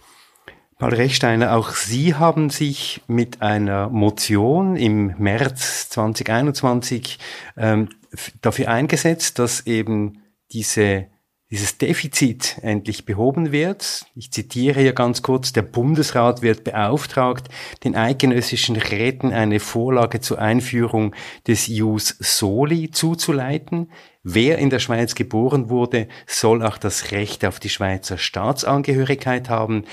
[0.80, 7.20] Paul Rechsteiner, auch Sie haben sich mit einer Motion im März 2021
[7.58, 7.90] ähm,
[8.40, 10.22] dafür eingesetzt, dass eben
[10.54, 11.08] diese,
[11.52, 14.06] dieses Defizit endlich behoben wird.
[14.16, 17.50] Ich zitiere hier ganz kurz, der Bundesrat wird beauftragt,
[17.84, 21.14] den eidgenössischen Räten eine Vorlage zur Einführung
[21.46, 23.92] des Jus Soli zuzuleiten.
[24.24, 29.84] Wer in der Schweiz geboren wurde, soll auch das Recht auf die Schweizer Staatsangehörigkeit haben.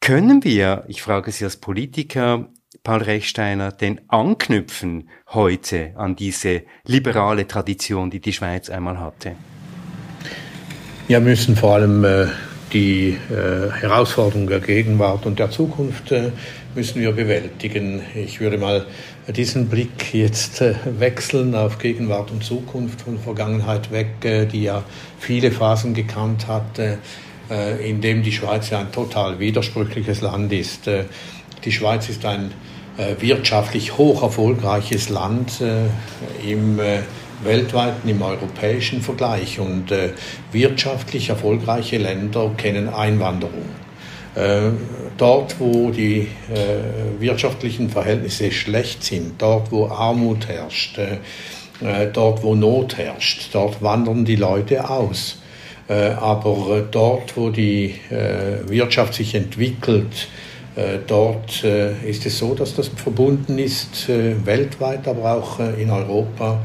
[0.00, 2.48] Können wir, ich frage Sie als Politiker,
[2.82, 9.32] Paul Rechsteiner, denn anknüpfen heute an diese liberale Tradition, die die Schweiz einmal hatte?
[11.08, 12.28] Ja, müssen vor allem äh,
[12.72, 16.30] die äh, Herausforderungen der Gegenwart und der Zukunft äh,
[16.74, 18.00] müssen wir bewältigen.
[18.14, 18.86] Ich würde mal
[19.28, 24.82] diesen Blick jetzt äh, wechseln auf Gegenwart und Zukunft von Vergangenheit weg, äh, die ja
[25.18, 26.96] viele Phasen gekannt hat äh,
[27.84, 30.86] in dem die Schweiz ja ein total widersprüchliches Land ist.
[30.86, 31.04] Äh,
[31.64, 32.52] die Schweiz ist ein
[32.96, 35.62] äh, wirtschaftlich hoch erfolgreiches Land
[36.46, 36.78] im
[37.42, 39.58] weltweiten, im europäischen Vergleich.
[39.58, 39.92] Und
[40.52, 43.68] wirtschaftlich erfolgreiche Länder kennen Einwanderung.
[45.16, 46.28] Dort, wo die
[47.18, 50.98] wirtschaftlichen Verhältnisse schlecht sind, dort, wo Armut herrscht,
[52.12, 55.39] dort, wo Not herrscht, dort wandern die Leute aus.
[55.90, 60.28] Äh, aber äh, dort, wo die äh, Wirtschaft sich entwickelt,
[61.08, 66.60] dort ist es so, dass das verbunden ist, weltweit, aber auch in Europa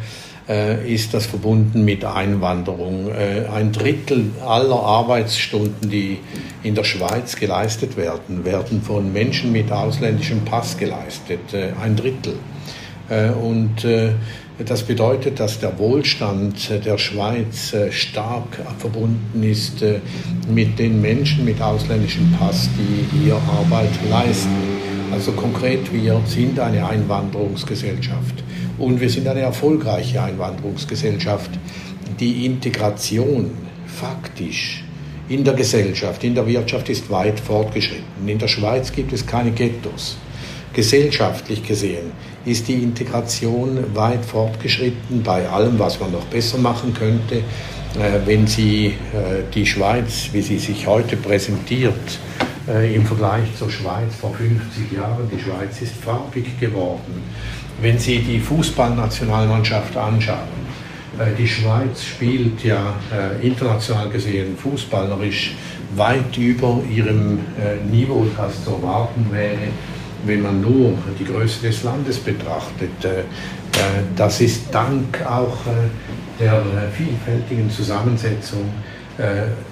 [0.85, 3.11] ist das verbunden mit Einwanderung.
[3.11, 6.19] Ein Drittel aller Arbeitsstunden, die
[6.61, 11.41] in der Schweiz geleistet werden, werden von Menschen mit ausländischem Pass geleistet.
[11.81, 12.35] Ein Drittel.
[13.10, 13.86] Und
[14.63, 20.00] das bedeutet, dass der Wohlstand der Schweiz äh, stark verbunden ist äh,
[20.48, 24.56] mit den Menschen mit ausländischem Pass, die hier Arbeit leisten.
[25.12, 28.44] Also konkret, wir sind eine Einwanderungsgesellschaft
[28.78, 31.52] und wir sind eine erfolgreiche Einwanderungsgesellschaft.
[32.20, 33.52] Die Integration
[33.88, 34.86] faktisch
[35.28, 38.28] in der Gesellschaft, in der Wirtschaft ist weit fortgeschritten.
[38.28, 40.18] In der Schweiz gibt es keine Ghettos.
[40.74, 42.12] Gesellschaftlich gesehen
[42.45, 47.38] ist die Integration weit fortgeschritten bei allem, was man noch besser machen könnte.
[47.38, 52.19] Äh, wenn Sie äh, die Schweiz, wie sie sich heute präsentiert,
[52.67, 57.23] äh, im Vergleich zur Schweiz vor 50 Jahren, die Schweiz ist farbig geworden.
[57.81, 60.65] Wenn Sie die Fußballnationalmannschaft anschauen,
[61.38, 62.93] die Schweiz spielt ja
[63.41, 65.55] international gesehen fußballerisch
[65.95, 67.39] weit über ihrem
[67.89, 69.71] Niveau, das zu erwarten wäre
[70.25, 73.03] wenn man nur die Größe des Landes betrachtet.
[73.03, 73.23] Äh, äh,
[74.15, 76.61] das ist dank auch äh, der
[76.91, 78.69] vielfältigen Zusammensetzung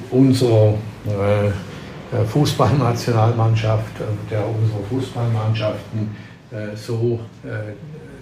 [0.10, 0.76] unserer
[2.32, 3.92] Fußballnationalmannschaft,
[4.32, 6.16] der unserer Fußballmannschaften
[6.76, 7.20] so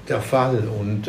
[0.10, 0.64] der Fall.
[0.80, 1.08] Und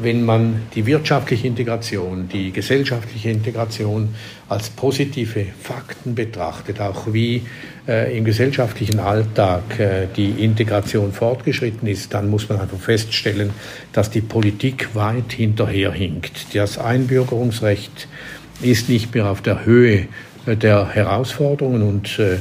[0.00, 4.14] wenn man die wirtschaftliche Integration, die gesellschaftliche Integration
[4.48, 7.42] als positive Fakten betrachtet, auch wie
[7.86, 13.50] im gesellschaftlichen Alltag äh, die Integration fortgeschritten ist, dann muss man einfach feststellen,
[13.92, 16.54] dass die Politik weit hinterherhinkt.
[16.54, 18.08] Das Einbürgerungsrecht
[18.60, 20.08] ist nicht mehr auf der Höhe
[20.46, 22.38] äh, der Herausforderungen und äh,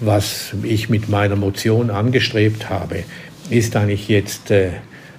[0.00, 3.04] was ich mit meiner Motion angestrebt habe,
[3.50, 4.70] ist eigentlich jetzt äh,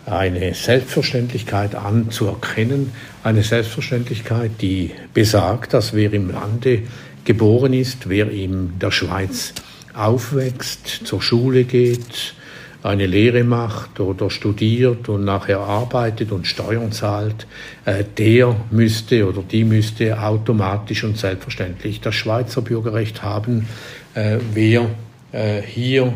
[0.05, 2.91] eine Selbstverständlichkeit anzuerkennen,
[3.23, 6.83] eine Selbstverständlichkeit, die besagt, dass wer im Lande
[7.25, 9.53] geboren ist, wer in der Schweiz
[9.93, 12.33] aufwächst, zur Schule geht,
[12.81, 17.45] eine Lehre macht oder studiert und nachher arbeitet und Steuern zahlt,
[17.85, 23.67] äh, der müsste oder die müsste automatisch und selbstverständlich das Schweizer Bürgerrecht haben,
[24.15, 24.89] äh, wer
[25.31, 26.13] äh, hier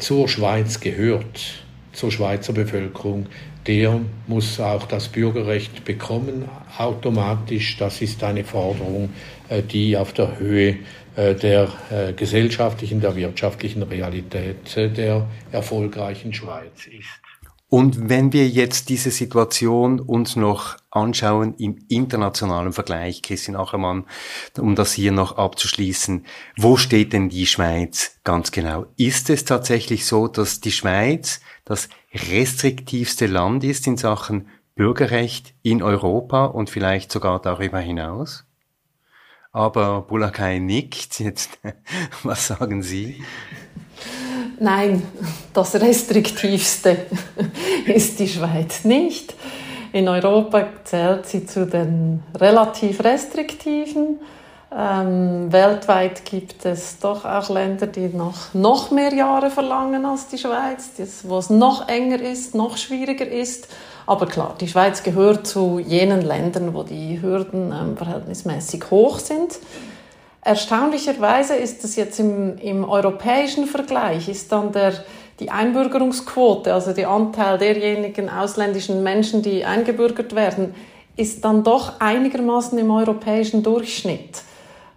[0.00, 3.26] zur Schweiz gehört zur Schweizer Bevölkerung,
[3.68, 6.46] der muss auch das Bürgerrecht bekommen,
[6.76, 7.76] automatisch.
[7.78, 9.10] Das ist eine Forderung,
[9.70, 10.78] die auf der Höhe
[11.16, 17.20] der äh, gesellschaftlichen, der wirtschaftlichen Realität der erfolgreichen Schweiz ist.
[17.70, 24.06] Und wenn wir jetzt diese Situation uns noch anschauen im internationalen Vergleich, Christian Achermann,
[24.58, 28.86] um das hier noch abzuschließen, wo steht denn die Schweiz ganz genau?
[28.96, 35.80] Ist es tatsächlich so, dass die Schweiz das restriktivste Land ist in Sachen Bürgerrecht in
[35.80, 38.49] Europa und vielleicht sogar darüber hinaus?
[39.52, 41.18] Aber Bulakai nickt.
[41.20, 41.58] Jetzt,
[42.22, 43.22] was sagen Sie?
[44.58, 45.02] Nein,
[45.52, 47.06] das restriktivste
[47.86, 49.34] ist die Schweiz nicht.
[49.92, 54.20] In Europa zählt sie zu den relativ restriktiven.
[54.72, 60.38] Ähm, weltweit gibt es doch auch Länder, die noch, noch mehr Jahre verlangen als die
[60.38, 60.90] Schweiz,
[61.24, 63.66] wo es noch enger ist, noch schwieriger ist.
[64.10, 69.60] Aber klar, die Schweiz gehört zu jenen Ländern, wo die Hürden ähm, verhältnismäßig hoch sind.
[70.42, 74.94] Erstaunlicherweise ist es jetzt im, im europäischen Vergleich, ist dann der,
[75.38, 80.74] die Einbürgerungsquote, also der Anteil derjenigen ausländischen Menschen, die eingebürgert werden,
[81.16, 84.42] ist dann doch einigermaßen im europäischen Durchschnitt.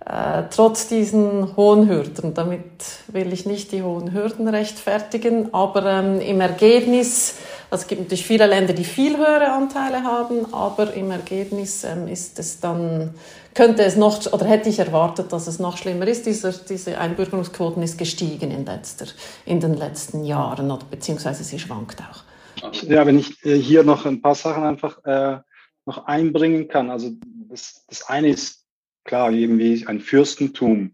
[0.06, 2.34] Äh, trotz diesen hohen Hürden.
[2.34, 2.64] Damit
[3.08, 7.36] will ich nicht die hohen Hürden rechtfertigen, aber ähm, im Ergebnis,
[7.70, 12.10] also es gibt natürlich viele Länder, die viel höhere Anteile haben, aber im Ergebnis ähm,
[12.10, 13.14] ist es dann
[13.54, 16.26] könnte es noch, oder hätte ich erwartet, dass es noch schlimmer ist.
[16.26, 19.06] Diese, diese Einbürgerungsquoten ist gestiegen in, letzter,
[19.46, 22.24] in den letzten Jahren, oder, beziehungsweise sie schwankt auch.
[22.84, 25.38] Ja, wenn ich äh, hier noch ein paar Sachen einfach äh,
[25.86, 26.90] noch einbringen kann.
[26.90, 27.12] Also
[27.50, 28.63] das, das eine ist
[29.04, 30.94] klar, irgendwie ein Fürstentum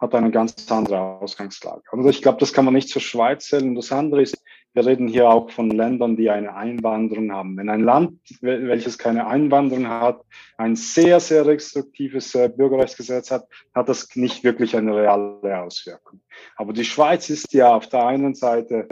[0.00, 1.82] hat eine ganz andere Ausgangslage.
[1.92, 3.68] Also ich glaube, das kann man nicht zur Schweiz zählen.
[3.68, 4.42] Und das andere ist,
[4.72, 7.56] wir reden hier auch von Ländern, die eine Einwanderung haben.
[7.56, 10.22] Wenn ein Land, welches keine Einwanderung hat,
[10.56, 16.20] ein sehr, sehr restriktives äh, Bürgerrechtsgesetz hat, hat das nicht wirklich eine reale Auswirkung.
[16.56, 18.88] Aber die Schweiz ist ja auf der einen Seite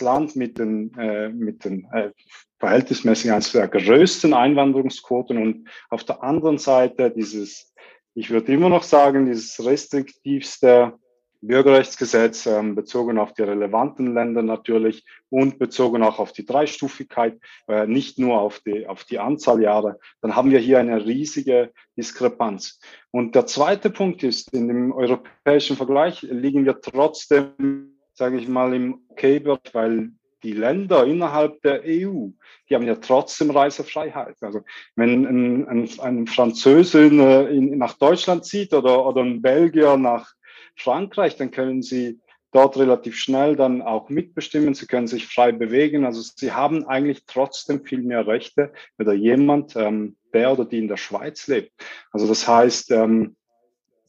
[0.00, 2.10] Land mit den, äh, mit den äh,
[2.58, 7.74] verhältnismäßig eines der größten Einwanderungsquoten und auf der anderen Seite dieses,
[8.14, 10.94] ich würde immer noch sagen, dieses restriktivste
[11.42, 17.86] Bürgerrechtsgesetz ähm, bezogen auf die relevanten Länder natürlich und bezogen auch auf die Dreistufigkeit, äh,
[17.86, 22.80] nicht nur auf die, auf die Anzahl Jahre, dann haben wir hier eine riesige Diskrepanz.
[23.10, 28.74] Und der zweite Punkt ist, in dem europäischen Vergleich liegen wir trotzdem, sage ich mal,
[28.74, 30.10] im Okay-Bereich, weil
[30.42, 32.28] die Länder innerhalb der EU,
[32.68, 34.36] die haben ja trotzdem Reisefreiheit.
[34.40, 34.62] Also
[34.94, 40.32] wenn ein, ein, ein Franzose in, in, nach Deutschland zieht oder, oder ein Belgier nach
[40.76, 42.20] Frankreich, dann können Sie
[42.52, 44.74] dort relativ schnell dann auch mitbestimmen.
[44.74, 46.04] Sie können sich frei bewegen.
[46.04, 50.88] Also Sie haben eigentlich trotzdem viel mehr Rechte oder jemand, ähm, der oder die in
[50.88, 51.72] der Schweiz lebt.
[52.12, 53.36] Also das heißt, ähm,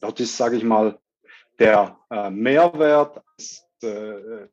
[0.00, 0.98] dort ist, sage ich mal,
[1.58, 3.22] der äh, Mehrwert
[3.84, 4.48] äh,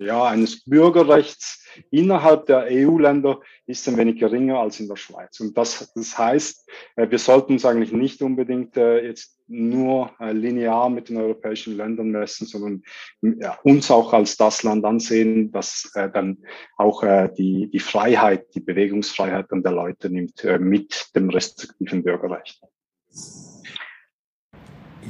[0.00, 5.40] ja, eines Bürgerrechts innerhalb der EU-Länder ist ein wenig geringer als in der Schweiz.
[5.40, 10.32] Und das, das heißt, äh, wir sollten uns eigentlich nicht unbedingt äh, jetzt nur äh,
[10.32, 12.82] linear mit den europäischen Ländern messen, sondern
[13.22, 16.38] ja, uns auch als das Land ansehen, das äh, dann
[16.76, 22.60] auch äh, die, die Freiheit, die Bewegungsfreiheit dann der Leute nimmt mit dem restriktiven Bürgerrecht.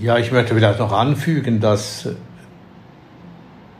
[0.00, 2.08] Ja, ich möchte vielleicht noch anfügen, dass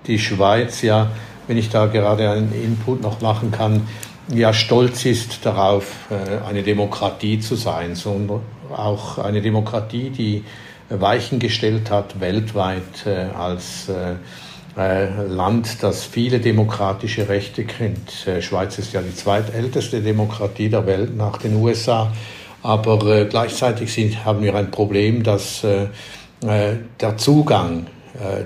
[0.08, 1.10] die Schweiz ja,
[1.46, 3.86] wenn ich da gerade einen Input noch machen kann,
[4.34, 8.40] ja stolz ist darauf, äh, eine Demokratie zu sein, sondern
[8.74, 10.44] auch eine Demokratie, die
[10.90, 14.16] Weichen gestellt hat weltweit äh, als äh,
[14.76, 18.28] Land, das viele demokratische Rechte kennt.
[18.40, 22.12] Schweiz ist ja die zweitälteste Demokratie der Welt nach den USA,
[22.62, 25.62] aber gleichzeitig sind, haben wir ein Problem, dass
[26.42, 27.88] der Zugang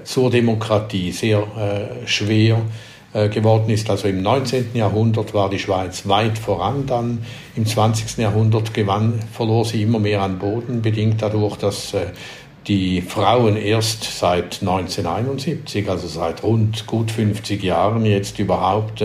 [0.04, 2.60] zur Demokratie sehr äh, schwer
[3.12, 3.88] äh, geworden ist.
[3.88, 4.70] Also im 19.
[4.74, 7.24] Jahrhundert war die Schweiz weit voran, dann
[7.56, 8.18] im 20.
[8.18, 11.94] Jahrhundert gewann, verlor sie immer mehr an Boden, bedingt dadurch, dass
[12.66, 19.02] die Frauen erst seit 1971, also seit rund gut 50 Jahren jetzt überhaupt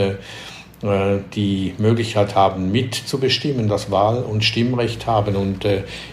[1.36, 5.66] die Möglichkeit haben, mitzubestimmen, das Wahl- und Stimmrecht haben und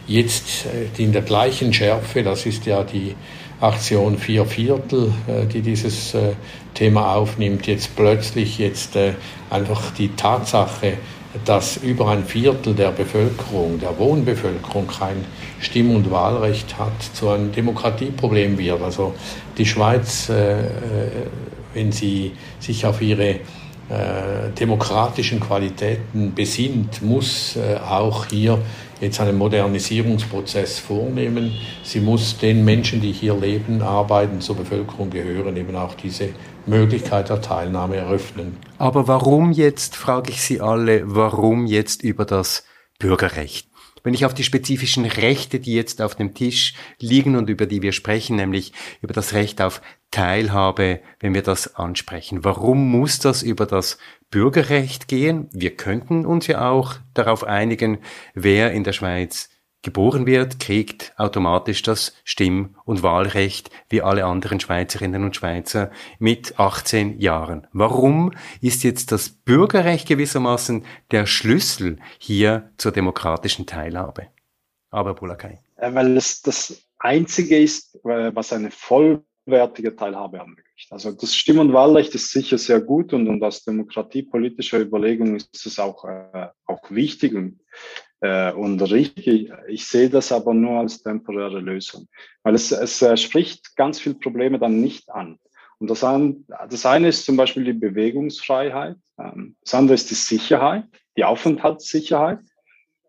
[0.07, 0.65] jetzt
[0.97, 3.15] in der gleichen Schärfe, das ist ja die
[3.61, 6.33] Aktion Vier Viertel, äh, die dieses äh,
[6.75, 9.13] Thema aufnimmt, jetzt plötzlich jetzt äh,
[9.51, 10.95] einfach die Tatsache,
[11.45, 15.25] dass über ein Viertel der Bevölkerung, der Wohnbevölkerung kein
[15.61, 18.81] Stimm- und Wahlrecht hat, zu einem Demokratieproblem wird.
[18.81, 19.15] Also
[19.59, 20.31] die Schweiz,
[21.73, 23.41] wenn sie sich auf ihre
[24.57, 27.59] demokratischen Qualitäten besinnt, muss
[27.91, 28.61] auch hier
[29.05, 31.53] jetzt einen Modernisierungsprozess vornehmen.
[31.83, 36.31] Sie muss den Menschen, die hier leben, arbeiten, zur Bevölkerung gehören, eben auch diese
[36.67, 38.57] Möglichkeit der Teilnahme eröffnen.
[38.79, 42.65] Aber warum jetzt, frage ich Sie alle, warum jetzt über das
[42.99, 43.69] Bürgerrecht?
[44.03, 47.81] Wenn ich auf die spezifischen Rechte, die jetzt auf dem Tisch liegen und über die
[47.81, 52.45] wir sprechen, nämlich über das Recht auf Teilhabe, wenn wir das ansprechen.
[52.45, 53.97] Warum muss das über das
[54.35, 55.49] Bürgerrecht gehen?
[55.53, 57.99] Wir könnten uns ja auch darauf einigen,
[58.35, 59.49] wer in der Schweiz
[59.83, 66.59] geboren wird, kriegt automatisch das Stimm- und Wahlrecht wie alle anderen Schweizerinnen und Schweizer mit
[66.59, 67.69] 18 Jahren.
[67.73, 74.27] Warum ist jetzt das Bürgerrecht gewissermaßen der Schlüssel hier zur demokratischen Teilhabe?
[74.91, 75.61] Aber Bulakai.
[75.77, 78.73] Weil es das Einzige ist, äh, was eine
[79.45, 80.91] vollwertige Teilhabe ermöglicht.
[80.91, 85.67] Also das Stimm- und Wahlrecht ist sicher sehr gut und, und aus demokratiepolitischer Überlegung ist
[85.67, 87.61] es auch, äh, auch wichtig und
[88.21, 89.53] äh, und richtig.
[89.69, 92.09] Ich sehe das aber nur als temporäre Lösung,
[92.43, 95.39] weil es, es äh, spricht ganz viele Probleme dann nicht an.
[95.79, 100.15] Und das, ein, das eine ist zum Beispiel die Bewegungsfreiheit, ähm, das andere ist die
[100.15, 100.85] Sicherheit,
[101.17, 102.41] die Aufenthaltssicherheit.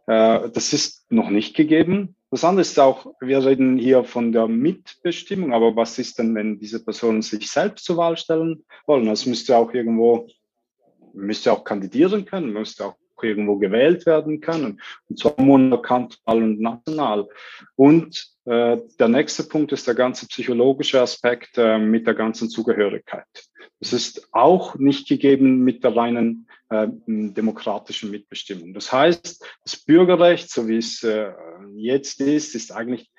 [0.08, 2.15] Äh, das ist noch nicht gegeben.
[2.36, 6.60] Das andere ist auch, wir reden hier von der Mitbestimmung, aber was ist denn, wenn
[6.60, 9.08] diese Personen sich selbst zur Wahl stellen wollen?
[9.08, 10.28] Es müsste auch irgendwo,
[11.14, 17.30] müsste auch kandidieren können, müsste auch irgendwo gewählt werden können, und zwar monokantonal und national.
[17.78, 23.24] Und äh, der nächste Punkt ist der ganze psychologische Aspekt äh, mit der ganzen Zugehörigkeit.
[23.80, 26.50] Das ist auch nicht gegeben mit der reinen
[26.98, 28.74] demokratischen Mitbestimmung.
[28.74, 31.32] Das heißt, das Bürgerrecht, so wie es äh,
[31.76, 33.12] jetzt ist, ist eigentlich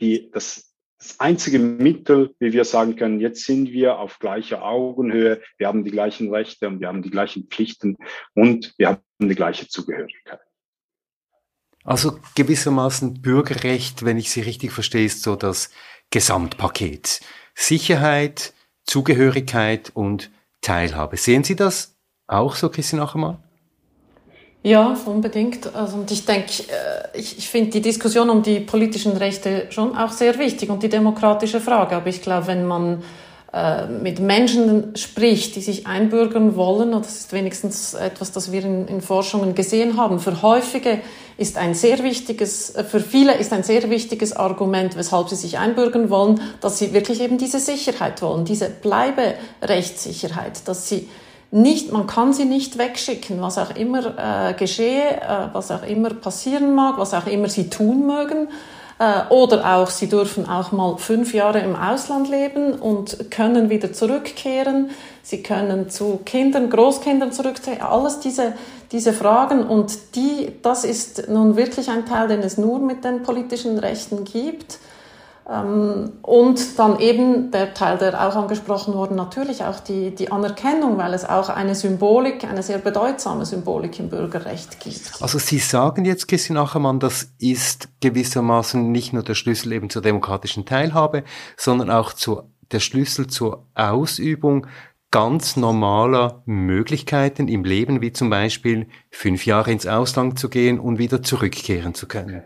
[0.00, 5.42] die, das das einzige Mittel, wie wir sagen können, jetzt sind wir auf gleicher Augenhöhe,
[5.58, 7.96] wir haben die gleichen Rechte und wir haben die gleichen Pflichten
[8.34, 10.40] und wir haben die gleiche Zugehörigkeit.
[11.84, 15.70] Also gewissermaßen Bürgerrecht, wenn ich Sie richtig verstehe, ist so das
[16.10, 17.20] Gesamtpaket.
[17.54, 20.30] Sicherheit, Zugehörigkeit und
[20.62, 21.16] Teilhabe.
[21.16, 21.95] Sehen Sie das
[22.26, 23.38] auch so, Christian Achermann?
[24.62, 25.74] Ja, unbedingt.
[25.76, 29.96] Also, und ich denke, äh, ich, ich finde die Diskussion um die politischen Rechte schon
[29.96, 31.94] auch sehr wichtig und die demokratische Frage.
[31.94, 33.02] Aber ich glaube, wenn man
[33.52, 38.64] äh, mit Menschen spricht, die sich einbürgern wollen, und das ist wenigstens etwas, das wir
[38.64, 41.00] in, in Forschungen gesehen haben, für häufige
[41.38, 45.58] ist ein sehr wichtiges, äh, für viele ist ein sehr wichtiges Argument, weshalb sie sich
[45.58, 51.08] einbürgern wollen, dass sie wirklich eben diese Sicherheit wollen, diese Bleiberechtssicherheit, dass sie
[51.56, 56.10] nicht, man kann sie nicht wegschicken, was auch immer äh, geschehe, äh, was auch immer
[56.10, 58.48] passieren mag, was auch immer sie tun mögen.
[58.98, 63.92] Äh, oder auch, sie dürfen auch mal fünf Jahre im Ausland leben und können wieder
[63.92, 64.90] zurückkehren.
[65.22, 67.80] Sie können zu Kindern, Großkindern zurückkehren.
[67.80, 68.52] Alles diese,
[68.92, 69.66] diese Fragen.
[69.66, 74.24] Und die, das ist nun wirklich ein Teil, den es nur mit den politischen Rechten
[74.24, 74.78] gibt.
[75.48, 80.98] Ähm, und dann eben der Teil, der auch angesprochen wurde, natürlich auch die, die Anerkennung,
[80.98, 85.12] weil es auch eine Symbolik, eine sehr bedeutsame Symbolik im Bürgerrecht gibt.
[85.20, 90.02] Also Sie sagen jetzt, Christian Achermann, das ist gewissermaßen nicht nur der Schlüssel eben zur
[90.02, 91.22] demokratischen Teilhabe,
[91.56, 94.66] sondern auch zu, der Schlüssel zur Ausübung
[95.12, 100.98] ganz normaler Möglichkeiten im Leben, wie zum Beispiel fünf Jahre ins Ausland zu gehen und
[100.98, 102.42] wieder zurückkehren zu können.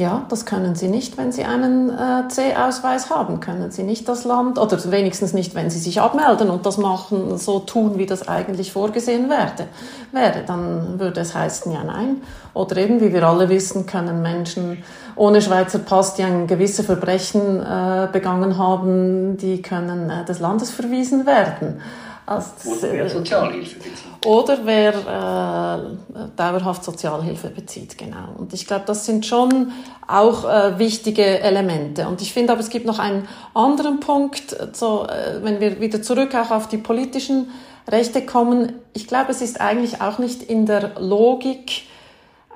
[0.00, 3.40] Ja, das können Sie nicht, wenn Sie einen äh, C-Ausweis haben.
[3.40, 7.36] Können Sie nicht das Land, oder wenigstens nicht, wenn Sie sich abmelden und das machen,
[7.36, 9.66] so tun, wie das eigentlich vorgesehen werde,
[10.10, 10.42] wäre.
[10.46, 12.22] Dann würde es heißen, ja, nein.
[12.54, 14.82] Oder eben, wie wir alle wissen, können Menschen
[15.16, 20.70] ohne Schweizer Pass, die ein gewisse Verbrechen äh, begangen haben, die können äh, des Landes
[20.70, 21.82] verwiesen werden.
[22.30, 24.24] Also oder wer Sozialhilfe bezieht.
[24.24, 28.36] Oder wer äh, dauerhaft Sozialhilfe bezieht, genau.
[28.38, 29.72] Und ich glaube, das sind schon
[30.06, 32.06] auch äh, wichtige Elemente.
[32.06, 36.02] Und ich finde aber, es gibt noch einen anderen Punkt, so, äh, wenn wir wieder
[36.02, 37.50] zurück auch auf die politischen
[37.88, 38.74] Rechte kommen.
[38.92, 41.82] Ich glaube, es ist eigentlich auch nicht in der Logik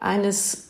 [0.00, 0.68] eines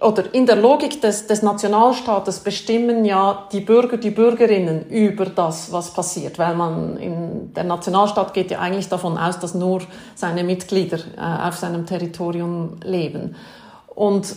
[0.00, 5.72] oder in der Logik des, des Nationalstaates bestimmen ja die Bürger, die Bürgerinnen über das,
[5.72, 9.82] was passiert, weil man in der Nationalstaat geht ja eigentlich davon aus, dass nur
[10.14, 13.36] seine Mitglieder äh, auf seinem Territorium leben.
[13.94, 14.34] Und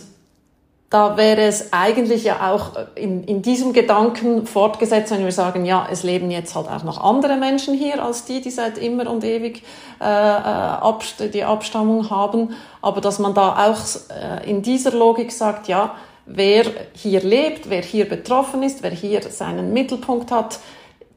[0.94, 5.88] da wäre es eigentlich ja auch in, in diesem Gedanken fortgesetzt, wenn wir sagen, ja,
[5.90, 9.24] es leben jetzt halt auch noch andere Menschen hier als die, die seit immer und
[9.24, 9.64] ewig
[10.00, 13.80] äh, äh die Abstammung haben, aber dass man da auch
[14.14, 19.20] äh, in dieser Logik sagt, ja, wer hier lebt, wer hier betroffen ist, wer hier
[19.22, 20.60] seinen Mittelpunkt hat,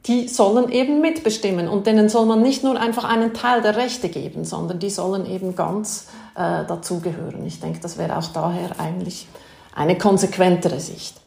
[0.06, 4.08] die sollen eben mitbestimmen und denen soll man nicht nur einfach einen Teil der Rechte
[4.08, 7.46] geben, sondern die sollen eben ganz äh, dazugehören.
[7.46, 9.28] Ich denke, das wäre auch daher eigentlich
[9.78, 11.20] eine konsequentere Sicht.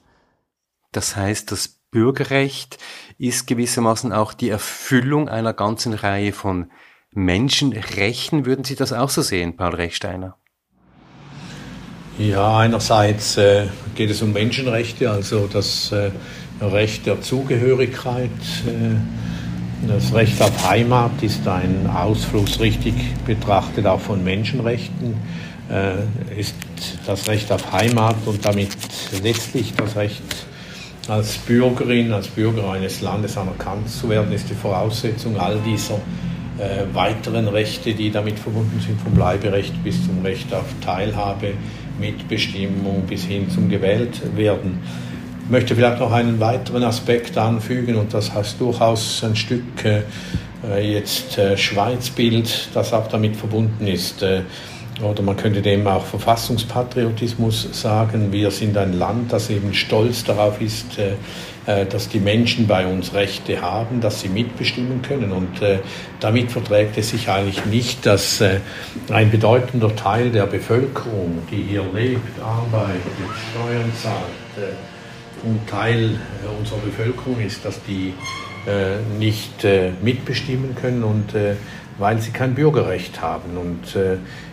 [0.91, 2.78] Das heißt, das Bürgerrecht
[3.18, 6.70] ist gewissermaßen auch die Erfüllung einer ganzen Reihe von
[7.12, 8.45] Menschenrechten.
[8.45, 10.36] Würden Sie das auch so sehen, Paul Rechsteiner?
[12.20, 16.12] Ja, einerseits äh, geht es um Menschenrechte, also das äh,
[16.62, 18.30] Recht der Zugehörigkeit.
[18.68, 22.93] Äh, das Recht auf Heimat ist ein Ausfluss richtig
[23.26, 25.16] betrachtet auch von Menschenrechten.
[25.72, 26.55] Äh, ist
[27.05, 28.69] das Recht auf Heimat und damit
[29.24, 30.22] letztlich das Recht
[31.07, 35.95] als Bürgerin, als Bürger eines Landes anerkannt zu werden, ist die Voraussetzung all dieser
[36.57, 41.53] äh, weiteren Rechte, die damit verbunden sind, vom Bleiberecht bis zum Recht auf Teilhabe,
[41.99, 44.80] Mitbestimmung bis hin zum Gewähltwerden.
[45.45, 50.01] Ich möchte vielleicht noch einen weiteren Aspekt anfügen und das heißt durchaus ein Stück äh,
[50.82, 54.22] jetzt äh, Schweizbild, das auch damit verbunden ist.
[55.02, 58.32] Äh, oder man könnte dem auch Verfassungspatriotismus sagen.
[58.32, 61.14] Wir sind ein Land, das eben stolz darauf ist, äh,
[61.66, 65.32] äh, dass die Menschen bei uns Rechte haben, dass sie mitbestimmen können.
[65.32, 65.80] Und äh,
[66.20, 68.43] damit verträgt es sich eigentlich nicht, dass
[69.12, 73.02] ein bedeutender Teil der Bevölkerung, die hier lebt, arbeitet,
[73.52, 74.74] Steuern zahlt
[75.43, 76.20] und Teil
[76.60, 78.14] unserer Bevölkerung ist, dass die
[79.18, 79.66] nicht
[80.04, 81.34] mitbestimmen können und
[82.02, 83.58] weil sie kein Bürgerrecht haben.
[83.58, 83.95] Und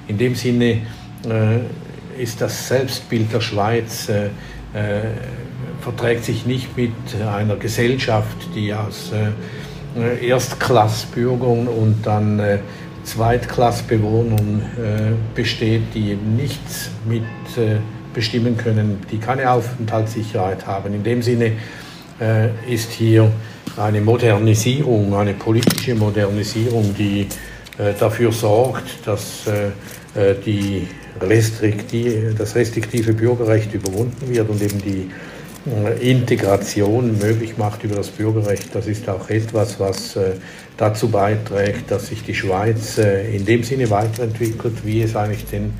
[0.06, 0.82] in dem Sinne
[1.26, 4.26] äh, ist das Selbstbild der Schweiz äh,
[4.74, 5.02] äh,
[5.80, 12.58] verträgt sich nicht mit einer Gesellschaft, die aus äh, Erstklassbürgern und dann äh,
[13.04, 17.22] Zweitklassbewohnern äh, besteht, die eben nichts mit
[17.56, 17.76] äh,
[18.12, 20.92] bestimmen können, die keine Aufenthaltssicherheit haben.
[20.92, 21.52] In dem Sinne
[22.20, 23.30] äh, ist hier
[23.78, 27.26] eine Modernisierung, eine politische Modernisierung, die
[27.78, 29.68] äh, dafür sorgt, dass äh,
[30.20, 30.88] äh, die
[31.20, 35.10] restriktive, das restriktive Bürgerrecht überwunden wird und eben die
[36.00, 38.68] Integration möglich macht über das Bürgerrecht.
[38.72, 40.16] Das ist auch etwas, was
[40.78, 45.74] dazu beiträgt, dass sich die Schweiz in dem Sinne weiterentwickelt, wie es eigentlich den,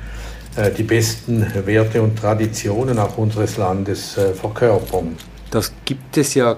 [0.77, 5.15] die besten Werte und Traditionen auch unseres Landes verkörpern.
[5.49, 6.57] Das gibt es ja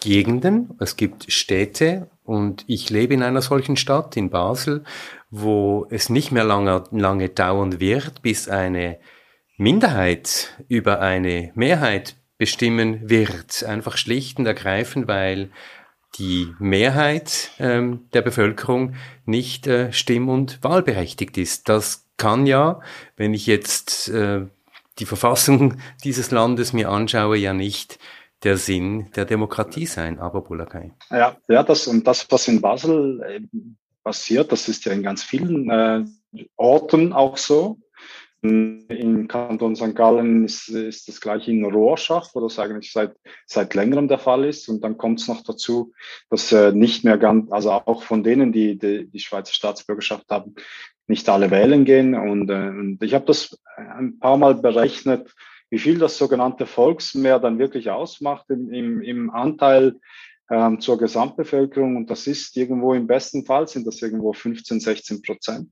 [0.00, 4.84] Gegenden, es gibt Städte und ich lebe in einer solchen Stadt, in Basel,
[5.30, 8.98] wo es nicht mehr lange, lange dauern wird, bis eine
[9.56, 13.64] Minderheit über eine Mehrheit bestimmen wird.
[13.64, 15.50] Einfach schlicht und ergreifend, weil
[16.18, 18.94] die Mehrheit ähm, der Bevölkerung
[19.24, 21.68] nicht äh, stimm- und wahlberechtigt ist.
[21.68, 22.80] Das kann ja,
[23.16, 24.46] wenn ich jetzt äh,
[24.98, 27.98] die Verfassung dieses Landes mir anschaue, ja nicht
[28.42, 30.92] der Sinn der Demokratie sein, aber Bulakai.
[31.10, 33.48] Ja, ja, das und das, was in Basel
[34.08, 34.52] passiert.
[34.52, 36.04] Das ist ja in ganz vielen äh,
[36.56, 37.78] Orten auch so.
[38.40, 39.94] Im Kanton St.
[39.94, 44.44] Gallen ist, ist das gleiche in Rorschach, wo das eigentlich seit, seit längerem der Fall
[44.44, 44.68] ist.
[44.68, 45.92] Und dann kommt es noch dazu,
[46.30, 50.54] dass äh, nicht mehr ganz, also auch von denen, die, die die Schweizer Staatsbürgerschaft haben,
[51.08, 52.14] nicht alle wählen gehen.
[52.14, 55.34] Und, äh, und ich habe das ein paar Mal berechnet,
[55.70, 59.96] wie viel das sogenannte Volksmehr dann wirklich ausmacht im, im, im Anteil
[60.50, 61.96] ähm, zur Gesamtbevölkerung.
[61.96, 65.70] Und das ist irgendwo im besten Fall sind das irgendwo 15, 16 Prozent.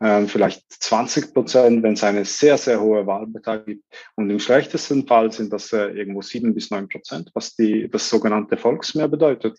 [0.00, 3.84] Ähm, vielleicht 20 Prozent, wenn es eine sehr, sehr hohe Wahlbeteiligung gibt.
[4.14, 8.08] Und im schlechtesten Fall sind das äh, irgendwo sieben bis neun Prozent, was die, das
[8.08, 9.58] sogenannte Volksmehr bedeutet.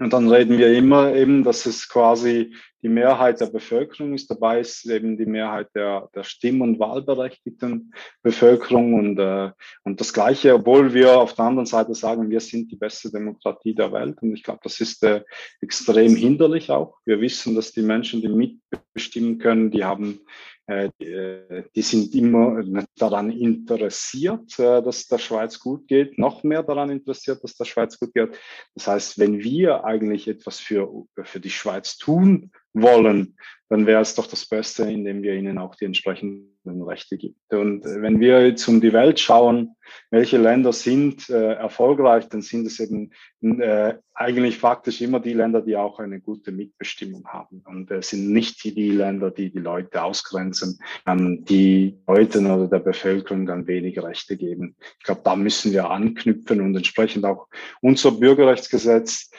[0.00, 4.30] Und dann reden wir immer eben, dass es quasi die Mehrheit der Bevölkerung ist.
[4.30, 7.92] Dabei ist eben die Mehrheit der, der Stimm- und wahlberechtigten
[8.22, 8.94] Bevölkerung.
[8.94, 9.50] Und, äh,
[9.84, 13.74] und das Gleiche, obwohl wir auf der anderen Seite sagen, wir sind die beste Demokratie
[13.74, 14.16] der Welt.
[14.22, 15.22] Und ich glaube, das ist äh,
[15.60, 16.96] extrem hinderlich auch.
[17.04, 20.20] Wir wissen, dass die Menschen, die mitbestimmen können, die haben
[21.74, 22.62] die sind immer
[22.96, 27.98] daran interessiert, äh, dass der Schweiz gut geht, noch mehr daran interessiert, dass der Schweiz
[27.98, 28.38] gut geht.
[28.74, 33.36] Das heißt, wenn wir eigentlich etwas für, für die Schweiz tun wollen,
[33.70, 37.54] dann wäre es doch das Beste, indem wir ihnen auch die entsprechenden Rechte gibt.
[37.54, 39.76] Und wenn wir jetzt um die Welt schauen,
[40.10, 45.62] welche Länder sind äh, erfolgreich, dann sind es eben äh, eigentlich faktisch immer die Länder,
[45.62, 47.62] die auch eine gute Mitbestimmung haben.
[47.64, 52.66] Und äh, sind nicht die, die Länder, die die Leute ausgrenzen, ähm, die Leuten oder
[52.66, 54.74] der Bevölkerung dann weniger Rechte geben.
[54.98, 57.46] Ich glaube, da müssen wir anknüpfen und entsprechend auch
[57.80, 59.30] unser Bürgerrechtsgesetz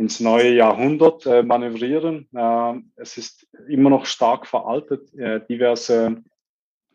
[0.00, 2.26] ins neue Jahrhundert äh, manövrieren.
[2.34, 5.12] Äh, es ist immer noch stark veraltet.
[5.12, 6.22] Äh, diverse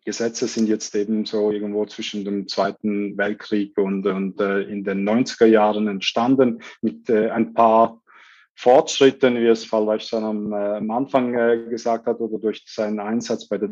[0.03, 5.08] Gesetze sind jetzt eben so irgendwo zwischen dem Zweiten Weltkrieg und, und äh, in den
[5.08, 8.01] 90er Jahren entstanden mit äh, ein paar
[8.58, 12.99] Fortschritten, wie es vielleicht schon am, äh, am Anfang äh, gesagt hat, oder durch seinen
[12.99, 13.70] Einsatz bei der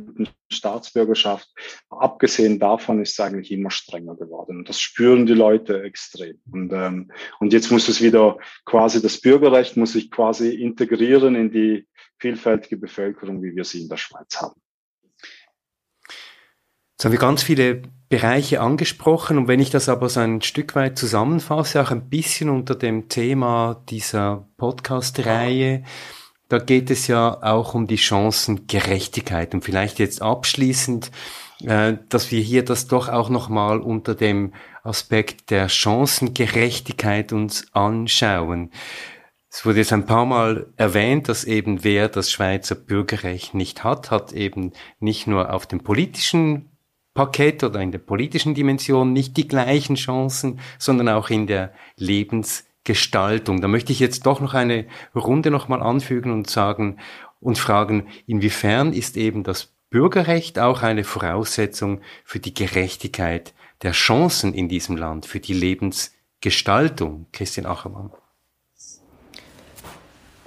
[0.52, 1.50] Staatsbürgerschaft.
[1.90, 4.58] Abgesehen davon ist es eigentlich immer strenger geworden.
[4.58, 6.40] Und das spüren die Leute extrem.
[6.52, 11.52] Und, ähm, und jetzt muss es wieder quasi, das Bürgerrecht muss sich quasi integrieren in
[11.52, 11.88] die
[12.20, 14.62] vielfältige Bevölkerung, wie wir sie in der Schweiz haben.
[16.92, 17.82] Jetzt haben wir ganz viele
[18.14, 22.52] Bereiche angesprochen und wenn ich das aber so ein Stück weit zusammenfasse, auch ein bisschen
[22.52, 25.84] unter dem Thema dieser Podcast-Reihe,
[26.48, 31.10] da geht es ja auch um die Chancengerechtigkeit und vielleicht jetzt abschließend,
[31.64, 34.54] äh, dass wir hier das doch auch nochmal unter dem
[34.84, 38.70] Aspekt der Chancengerechtigkeit uns anschauen.
[39.50, 44.12] Es wurde jetzt ein paar Mal erwähnt, dass eben wer das Schweizer Bürgerrecht nicht hat,
[44.12, 46.70] hat eben nicht nur auf dem politischen
[47.14, 53.62] Parkett oder in der politischen Dimension nicht die gleichen Chancen, sondern auch in der Lebensgestaltung.
[53.62, 54.86] Da möchte ich jetzt doch noch eine
[55.16, 56.98] Runde nochmal anfügen und sagen
[57.40, 63.54] und fragen, inwiefern ist eben das Bürgerrecht auch eine Voraussetzung für die Gerechtigkeit
[63.84, 67.28] der Chancen in diesem Land, für die Lebensgestaltung?
[67.32, 68.10] Christian Achermann.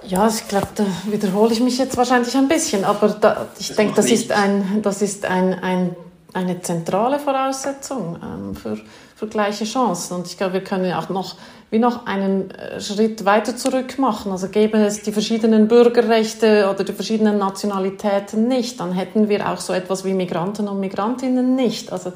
[0.03, 3.95] Ja, ich glaube, da wiederhole ich mich jetzt wahrscheinlich ein bisschen, aber da, ich denke,
[3.95, 5.95] das ist, ein, das ist ein, ein,
[6.37, 8.77] eine zentrale Voraussetzung ähm, für,
[9.15, 10.17] für gleiche Chancen.
[10.17, 11.35] Und ich glaube, wir können auch noch,
[11.71, 14.31] wie noch einen äh, Schritt weiter zurück machen.
[14.31, 19.57] Also gäbe es die verschiedenen Bürgerrechte oder die verschiedenen Nationalitäten nicht, dann hätten wir auch
[19.57, 21.91] so etwas wie Migranten und Migrantinnen nicht.
[21.91, 22.13] Also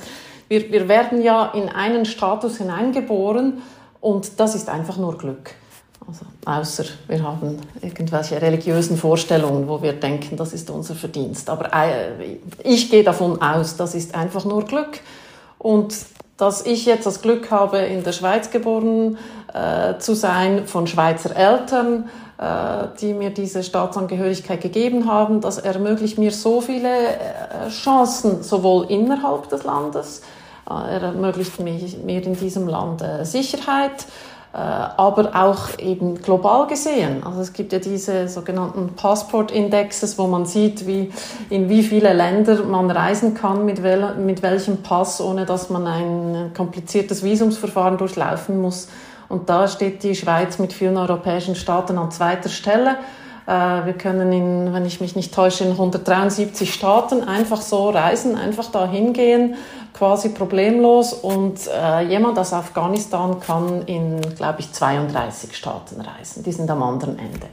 [0.48, 3.64] wir, wir werden ja in einen Status hineingeboren
[4.02, 5.56] und das ist einfach nur Glück.
[6.46, 11.50] Außer wir haben irgendwelche religiösen Vorstellungen, wo wir denken, das ist unser Verdienst.
[11.50, 15.00] Aber äh, ich gehe davon aus, das ist einfach nur Glück.
[15.60, 15.94] Und
[16.38, 19.20] dass ich jetzt das Glück habe, in der Schweiz geboren
[19.54, 26.18] äh, zu sein, von Schweizer Eltern, äh, die mir diese Staatsangehörigkeit gegeben haben, das ermöglicht
[26.18, 30.24] mir so viele äh, Chancen, sowohl innerhalb des Landes,
[30.68, 34.08] äh, er ermöglicht mir in diesem Land äh, Sicherheit,
[34.54, 37.24] aber auch eben global gesehen.
[37.24, 41.12] Also es gibt ja diese sogenannten Passport-Indexes, wo man sieht, wie,
[41.50, 45.88] in wie viele Länder man reisen kann, mit, wel, mit welchem Pass, ohne dass man
[45.88, 48.90] ein kompliziertes Visumsverfahren durchlaufen muss.
[49.30, 52.98] Und da steht die Schweiz mit vielen europäischen Staaten an zweiter Stelle.
[53.48, 58.36] Äh, wir können in, wenn ich mich nicht täusche, in 173 Staaten einfach so reisen,
[58.36, 59.56] einfach da hingehen
[59.94, 66.44] quasi problemlos und äh, jemand aus Afghanistan kann in, glaube ich, 32 Staaten reisen.
[66.44, 67.48] Die sind am anderen Ende.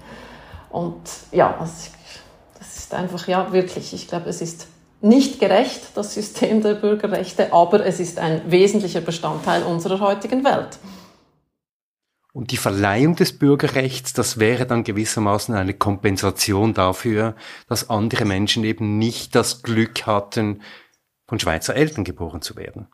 [0.70, 1.00] Und
[1.32, 4.66] ja, das ist einfach, ja, wirklich, ich glaube, es ist
[5.00, 10.78] nicht gerecht, das System der Bürgerrechte, aber es ist ein wesentlicher Bestandteil unserer heutigen Welt.
[12.38, 17.34] Und die Verleihung des Bürgerrechts, das wäre dann gewissermaßen eine Kompensation dafür,
[17.68, 20.62] dass andere Menschen eben nicht das Glück hatten,
[21.26, 22.86] von Schweizer Eltern geboren zu werden.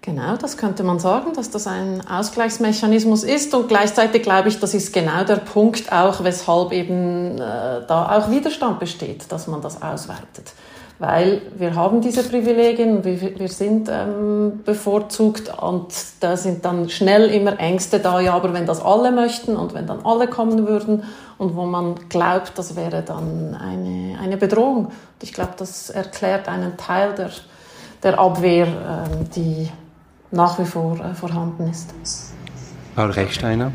[0.00, 4.74] Genau, das könnte man sagen, dass das ein Ausgleichsmechanismus ist und gleichzeitig glaube ich, das
[4.74, 9.80] ist genau der Punkt auch, weshalb eben äh, da auch Widerstand besteht, dass man das
[9.80, 10.54] ausweitet.
[11.00, 15.86] Weil wir haben diese Privilegien, wir, wir sind ähm, bevorzugt und
[16.20, 19.86] da sind dann schnell immer Ängste da, ja, aber wenn das alle möchten und wenn
[19.86, 21.04] dann alle kommen würden
[21.38, 24.88] und wo man glaubt, das wäre dann eine, eine Bedrohung.
[24.88, 27.30] Und ich glaube, das erklärt einen Teil der,
[28.02, 29.70] der Abwehr, ähm, die
[30.30, 31.94] nach wie vor äh, vorhanden ist.
[32.94, 33.72] Paul Rechsteiner.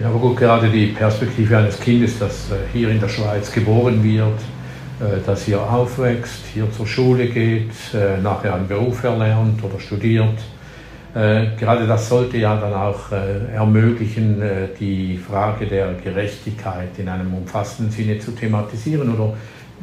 [0.00, 4.02] Ja, aber gut, gerade die Perspektive eines Kindes, das äh, hier in der Schweiz geboren
[4.02, 4.40] wird,
[5.24, 7.70] das hier aufwächst, hier zur Schule geht,
[8.22, 10.38] nachher einen Beruf erlernt oder studiert,
[11.14, 17.08] äh, gerade das sollte ja dann auch äh, ermöglichen, äh, die Frage der Gerechtigkeit in
[17.08, 19.34] einem umfassenden Sinne zu thematisieren oder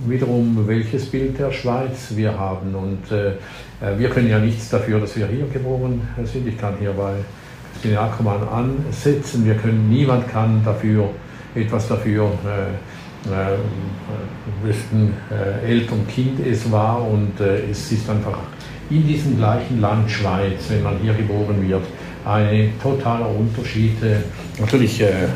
[0.05, 2.75] wiederum, welches Bild der Schweiz wir haben.
[2.75, 6.47] Und äh, äh, wir können ja nichts dafür, dass wir hier geboren sind.
[6.47, 7.13] Ich kann hier bei
[7.73, 9.45] Christine Ackermann ansetzen.
[9.45, 11.09] Wir können, niemand kann dafür
[11.55, 12.94] etwas dafür, äh,
[14.63, 15.13] wessen
[15.65, 17.07] Eltern-Kind es war.
[17.07, 18.37] Und es ist einfach
[18.89, 21.83] in diesem gleichen Land Schweiz, wenn man hier geboren wird,
[22.25, 24.01] ein totaler Unterschied.
[24.03, 24.17] Äh,
[24.59, 25.27] natürlich, äh, äh,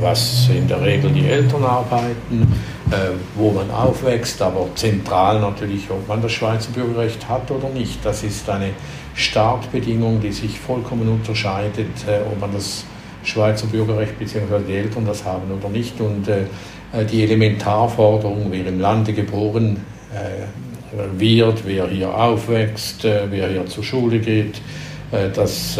[0.00, 2.52] was in der Regel die Eltern arbeiten,
[2.90, 8.04] äh, wo man aufwächst, aber zentral natürlich, ob man das Schweizer Bürgerrecht hat oder nicht.
[8.04, 8.70] Das ist eine
[9.14, 12.84] Startbedingung, die sich vollkommen unterscheidet, äh, ob man das
[13.22, 14.60] Schweizer Bürgerrecht bzw.
[14.66, 16.00] die Eltern das haben oder nicht.
[16.00, 16.44] Und äh,
[17.10, 19.78] die Elementarforderung, wer im Lande geboren
[21.18, 24.60] wird, wer hier aufwächst, äh, wer hier zur Schule geht,
[25.10, 25.78] äh, dass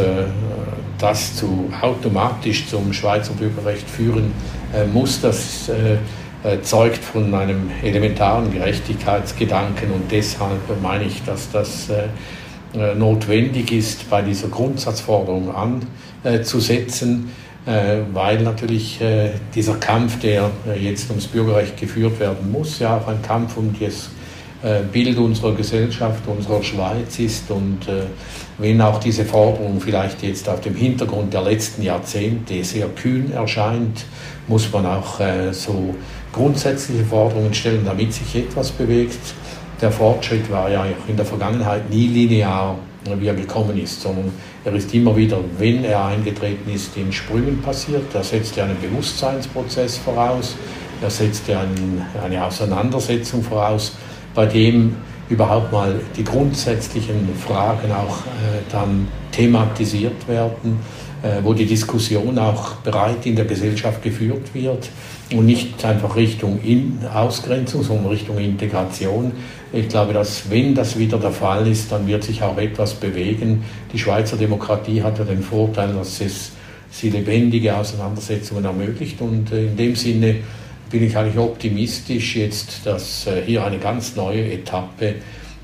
[0.98, 4.32] das zu, automatisch zum Schweizer Bürgerrecht führen
[4.92, 5.70] muss, das
[6.62, 11.88] zeugt von einem elementaren Gerechtigkeitsgedanken und deshalb meine ich, dass das
[12.96, 15.52] notwendig ist, bei dieser Grundsatzforderung
[16.22, 17.28] anzusetzen.
[17.28, 17.43] äh,
[18.12, 23.08] weil natürlich äh, dieser Kampf, der äh, jetzt ums Bürgerrecht geführt werden muss, ja auch
[23.08, 24.10] ein Kampf um das
[24.92, 27.80] Bild unserer Gesellschaft, unserer Schweiz ist und
[28.56, 34.06] wenn auch diese Forderung vielleicht jetzt auf dem Hintergrund der letzten Jahrzehnte sehr kühn erscheint,
[34.48, 35.94] muss man auch so
[36.32, 39.18] grundsätzliche Forderungen stellen, damit sich etwas bewegt.
[39.82, 42.78] Der Fortschritt war ja auch in der Vergangenheit nie linear,
[43.18, 44.30] wie er gekommen ist, sondern
[44.64, 48.14] er ist immer wieder, wenn er eingetreten ist, in Sprüngen passiert.
[48.14, 50.57] Er setzt ja einen Bewusstseinsprozess voraus.
[51.02, 51.62] Er setzt ja
[52.24, 53.92] eine Auseinandersetzung voraus,
[54.34, 54.96] bei dem
[55.28, 60.80] überhaupt mal die grundsätzlichen Fragen auch äh, dann thematisiert werden,
[61.22, 64.90] äh, wo die Diskussion auch bereit in der Gesellschaft geführt wird
[65.32, 69.32] und nicht einfach Richtung in Ausgrenzung, sondern Richtung Integration.
[69.74, 73.64] Ich glaube, dass wenn das wieder der Fall ist, dann wird sich auch etwas bewegen.
[73.92, 76.52] Die Schweizer Demokratie hat ja den Vorteil, dass es
[76.92, 80.36] sie lebendige Auseinandersetzungen ermöglicht und äh, in dem Sinne
[80.90, 85.16] bin ich eigentlich optimistisch jetzt, dass äh, hier eine ganz neue Etappe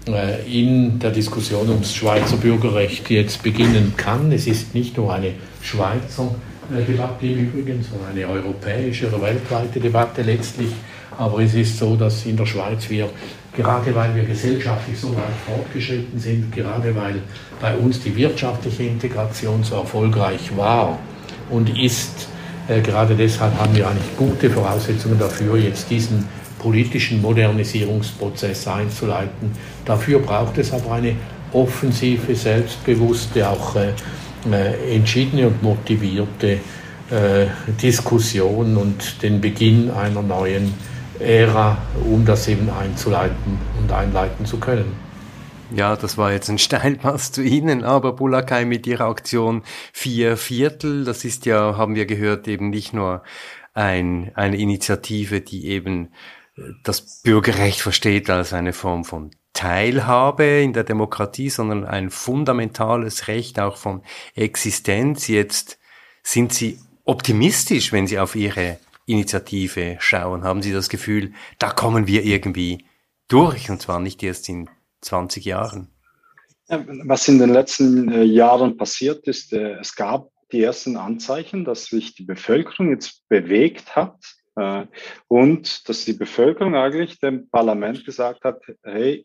[0.08, 4.32] äh, in der Diskussion ums Schweizer Bürgerrecht jetzt beginnen kann.
[4.32, 6.34] Es ist nicht nur eine Schweizer
[6.68, 10.70] Debatte im Übrigen, sondern eine europäische oder weltweite Debatte letztlich.
[11.16, 13.10] Aber es ist so, dass in der Schweiz wir
[13.56, 17.20] gerade weil wir gesellschaftlich so weit fortgeschritten sind, gerade weil
[17.60, 20.98] bei uns die wirtschaftliche Integration so erfolgreich war
[21.50, 22.28] und ist,
[22.68, 26.28] äh, gerade deshalb haben wir eigentlich gute Voraussetzungen dafür, jetzt diesen
[26.58, 29.50] politischen Modernisierungsprozess einzuleiten.
[29.84, 31.16] Dafür braucht es aber eine
[31.52, 33.92] offensive, selbstbewusste, auch äh,
[34.50, 36.58] äh entschiedene und motivierte
[37.82, 40.72] Diskussion und den Beginn einer neuen
[41.20, 44.94] Ära, um das eben einzuleiten und einleiten zu können.
[45.72, 49.62] Ja, das war jetzt ein Steilpass zu Ihnen, aber Bulakai mit Ihrer Aktion
[49.92, 53.22] Vier Viertel, das ist ja, haben wir gehört, eben nicht nur
[53.72, 56.06] ein, eine Initiative, die eben
[56.56, 63.28] äh, das Bürgerrecht versteht als eine Form von Teilhabe in der Demokratie, sondern ein fundamentales
[63.28, 64.02] Recht auch von
[64.34, 65.28] Existenz.
[65.28, 65.78] Jetzt
[66.22, 68.78] sind Sie optimistisch, wenn Sie auf Ihre
[69.10, 70.44] Initiative schauen?
[70.44, 72.84] Haben Sie das Gefühl, da kommen wir irgendwie
[73.28, 74.68] durch und zwar nicht erst in
[75.02, 75.88] 20 Jahren?
[76.68, 81.86] Was in den letzten äh, Jahren passiert ist, äh, es gab die ersten Anzeichen, dass
[81.86, 84.16] sich die Bevölkerung jetzt bewegt hat
[84.56, 84.86] äh,
[85.26, 89.24] und dass die Bevölkerung eigentlich dem Parlament gesagt hat, hey,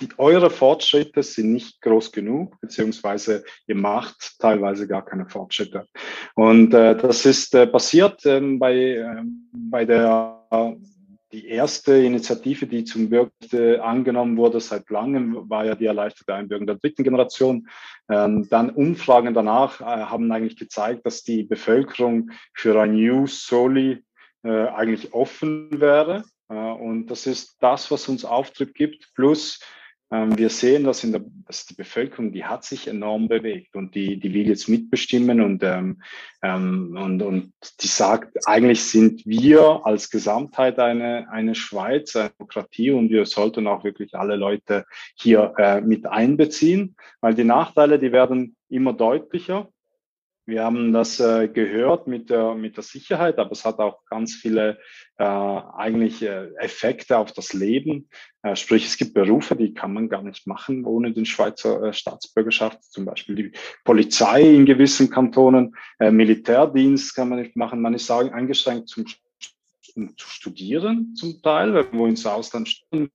[0.00, 5.86] die, eure Fortschritte sind nicht groß genug, beziehungsweise ihr macht teilweise gar keine Fortschritte.
[6.34, 9.22] Und äh, das ist äh, passiert ähm, bei, äh,
[9.52, 10.36] bei der
[11.32, 16.34] die erste Initiative, die zum Bürgerrecht äh, angenommen wurde seit langem, war ja die erleichterte
[16.34, 17.68] Einbürgerung der dritten Generation.
[18.08, 24.04] Ähm, dann Umfragen danach äh, haben eigentlich gezeigt, dass die Bevölkerung für ein New Soli
[24.44, 26.24] äh, eigentlich offen wäre.
[26.48, 29.58] Und das ist das, was uns Auftrieb gibt, plus
[30.08, 34.20] wir sehen, dass, in der, dass die Bevölkerung, die hat sich enorm bewegt und die,
[34.20, 36.00] die will jetzt mitbestimmen und, ähm,
[36.42, 42.92] ähm, und, und die sagt, eigentlich sind wir als Gesamtheit eine, eine Schweiz, eine Demokratie
[42.92, 44.84] und wir sollten auch wirklich alle Leute
[45.16, 49.68] hier äh, mit einbeziehen, weil die Nachteile, die werden immer deutlicher.
[50.46, 54.32] Wir haben das äh, gehört mit der, mit der Sicherheit, aber es hat auch ganz
[54.32, 54.78] viele
[55.18, 58.08] äh, eigentlich äh, Effekte auf das Leben.
[58.42, 61.92] Äh, sprich, es gibt Berufe, die kann man gar nicht machen ohne den Schweizer äh,
[61.92, 62.84] Staatsbürgerschaft.
[62.84, 63.52] Zum Beispiel die
[63.84, 67.82] Polizei in gewissen Kantonen, äh, Militärdienst kann man nicht machen.
[67.82, 69.04] Man ist eingeschränkt zum
[70.16, 73.10] zu studieren zum Teil, wenn wir ins Ausland studieren.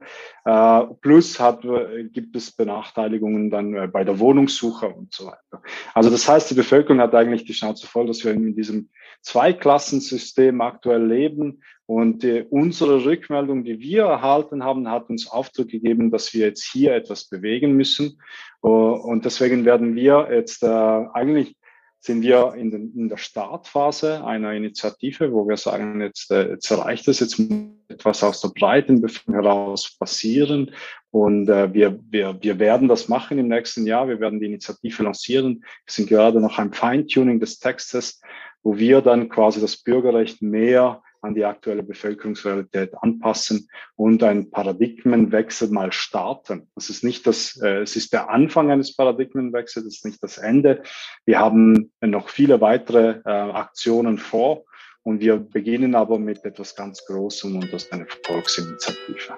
[0.46, 5.62] Äh, plus hat, äh, gibt es Benachteiligungen dann äh, bei der Wohnungssuche und so weiter.
[5.94, 8.90] Also das heißt, die Bevölkerung hat eigentlich die Schnauze voll, dass wir in diesem
[9.22, 11.62] Zweiklassensystem aktuell leben.
[11.86, 16.64] Und äh, unsere Rückmeldung, die wir erhalten haben, hat uns Aufdruck gegeben, dass wir jetzt
[16.64, 18.22] hier etwas bewegen müssen.
[18.64, 21.56] Uh, und deswegen werden wir jetzt äh, eigentlich
[22.04, 26.70] sind wir in, den, in der Startphase einer Initiative, wo wir sagen, jetzt, äh, jetzt
[26.72, 30.72] erreicht es, jetzt muss etwas aus der breiten Bevölkerung heraus passieren.
[31.12, 34.08] Und äh, wir, wir, wir werden das machen im nächsten Jahr.
[34.08, 35.60] Wir werden die Initiative lancieren.
[35.86, 38.20] Wir sind gerade noch ein Feintuning des Textes,
[38.64, 45.70] wo wir dann quasi das Bürgerrecht mehr an die aktuelle Bevölkerungsrealität anpassen und einen Paradigmenwechsel
[45.70, 46.68] mal starten.
[46.76, 50.38] Das ist nicht das, äh, es ist der Anfang eines Paradigmenwechsels, es ist nicht das
[50.38, 50.82] Ende.
[51.26, 54.66] Wir haben noch viele weitere äh, Aktionen vor
[55.04, 59.38] und wir beginnen aber mit etwas ganz Großem und das ist eine Volksinitiative.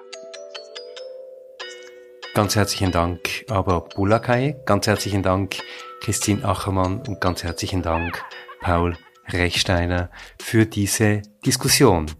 [2.34, 5.56] Ganz herzlichen Dank aber Bulakai, ganz herzlichen Dank
[6.00, 8.20] Christine Achermann und ganz herzlichen Dank
[8.60, 8.96] Paul
[9.28, 10.10] Rechsteiner
[10.40, 12.10] für diese Diskussion.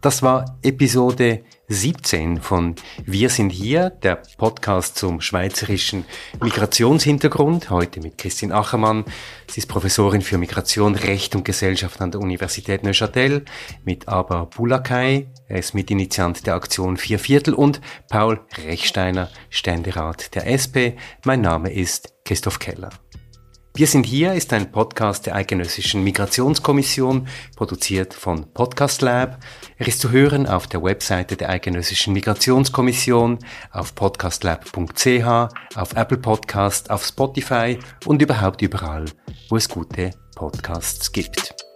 [0.00, 6.04] Das war Episode 17 von Wir sind hier, der Podcast zum schweizerischen
[6.40, 7.68] Migrationshintergrund.
[7.70, 9.04] Heute mit Christine Achermann.
[9.50, 13.44] Sie ist Professorin für Migration, Recht und Gesellschaft an der Universität Neuchâtel.
[13.84, 15.26] Mit Aber Bulakai.
[15.48, 20.94] Er ist Mitinitiant der Aktion Vier Viertel und Paul Rechsteiner, Ständerat der SP.
[21.24, 22.90] Mein Name ist Christoph Keller.
[23.78, 29.38] Wir sind hier ist ein Podcast der Eidgenössischen Migrationskommission, produziert von Podcast Lab.
[29.76, 33.38] Er ist zu hören auf der Webseite der Eidgenössischen Migrationskommission,
[33.70, 35.24] auf podcastlab.ch,
[35.76, 39.04] auf Apple Podcast, auf Spotify und überhaupt überall,
[39.48, 41.67] wo es gute Podcasts gibt.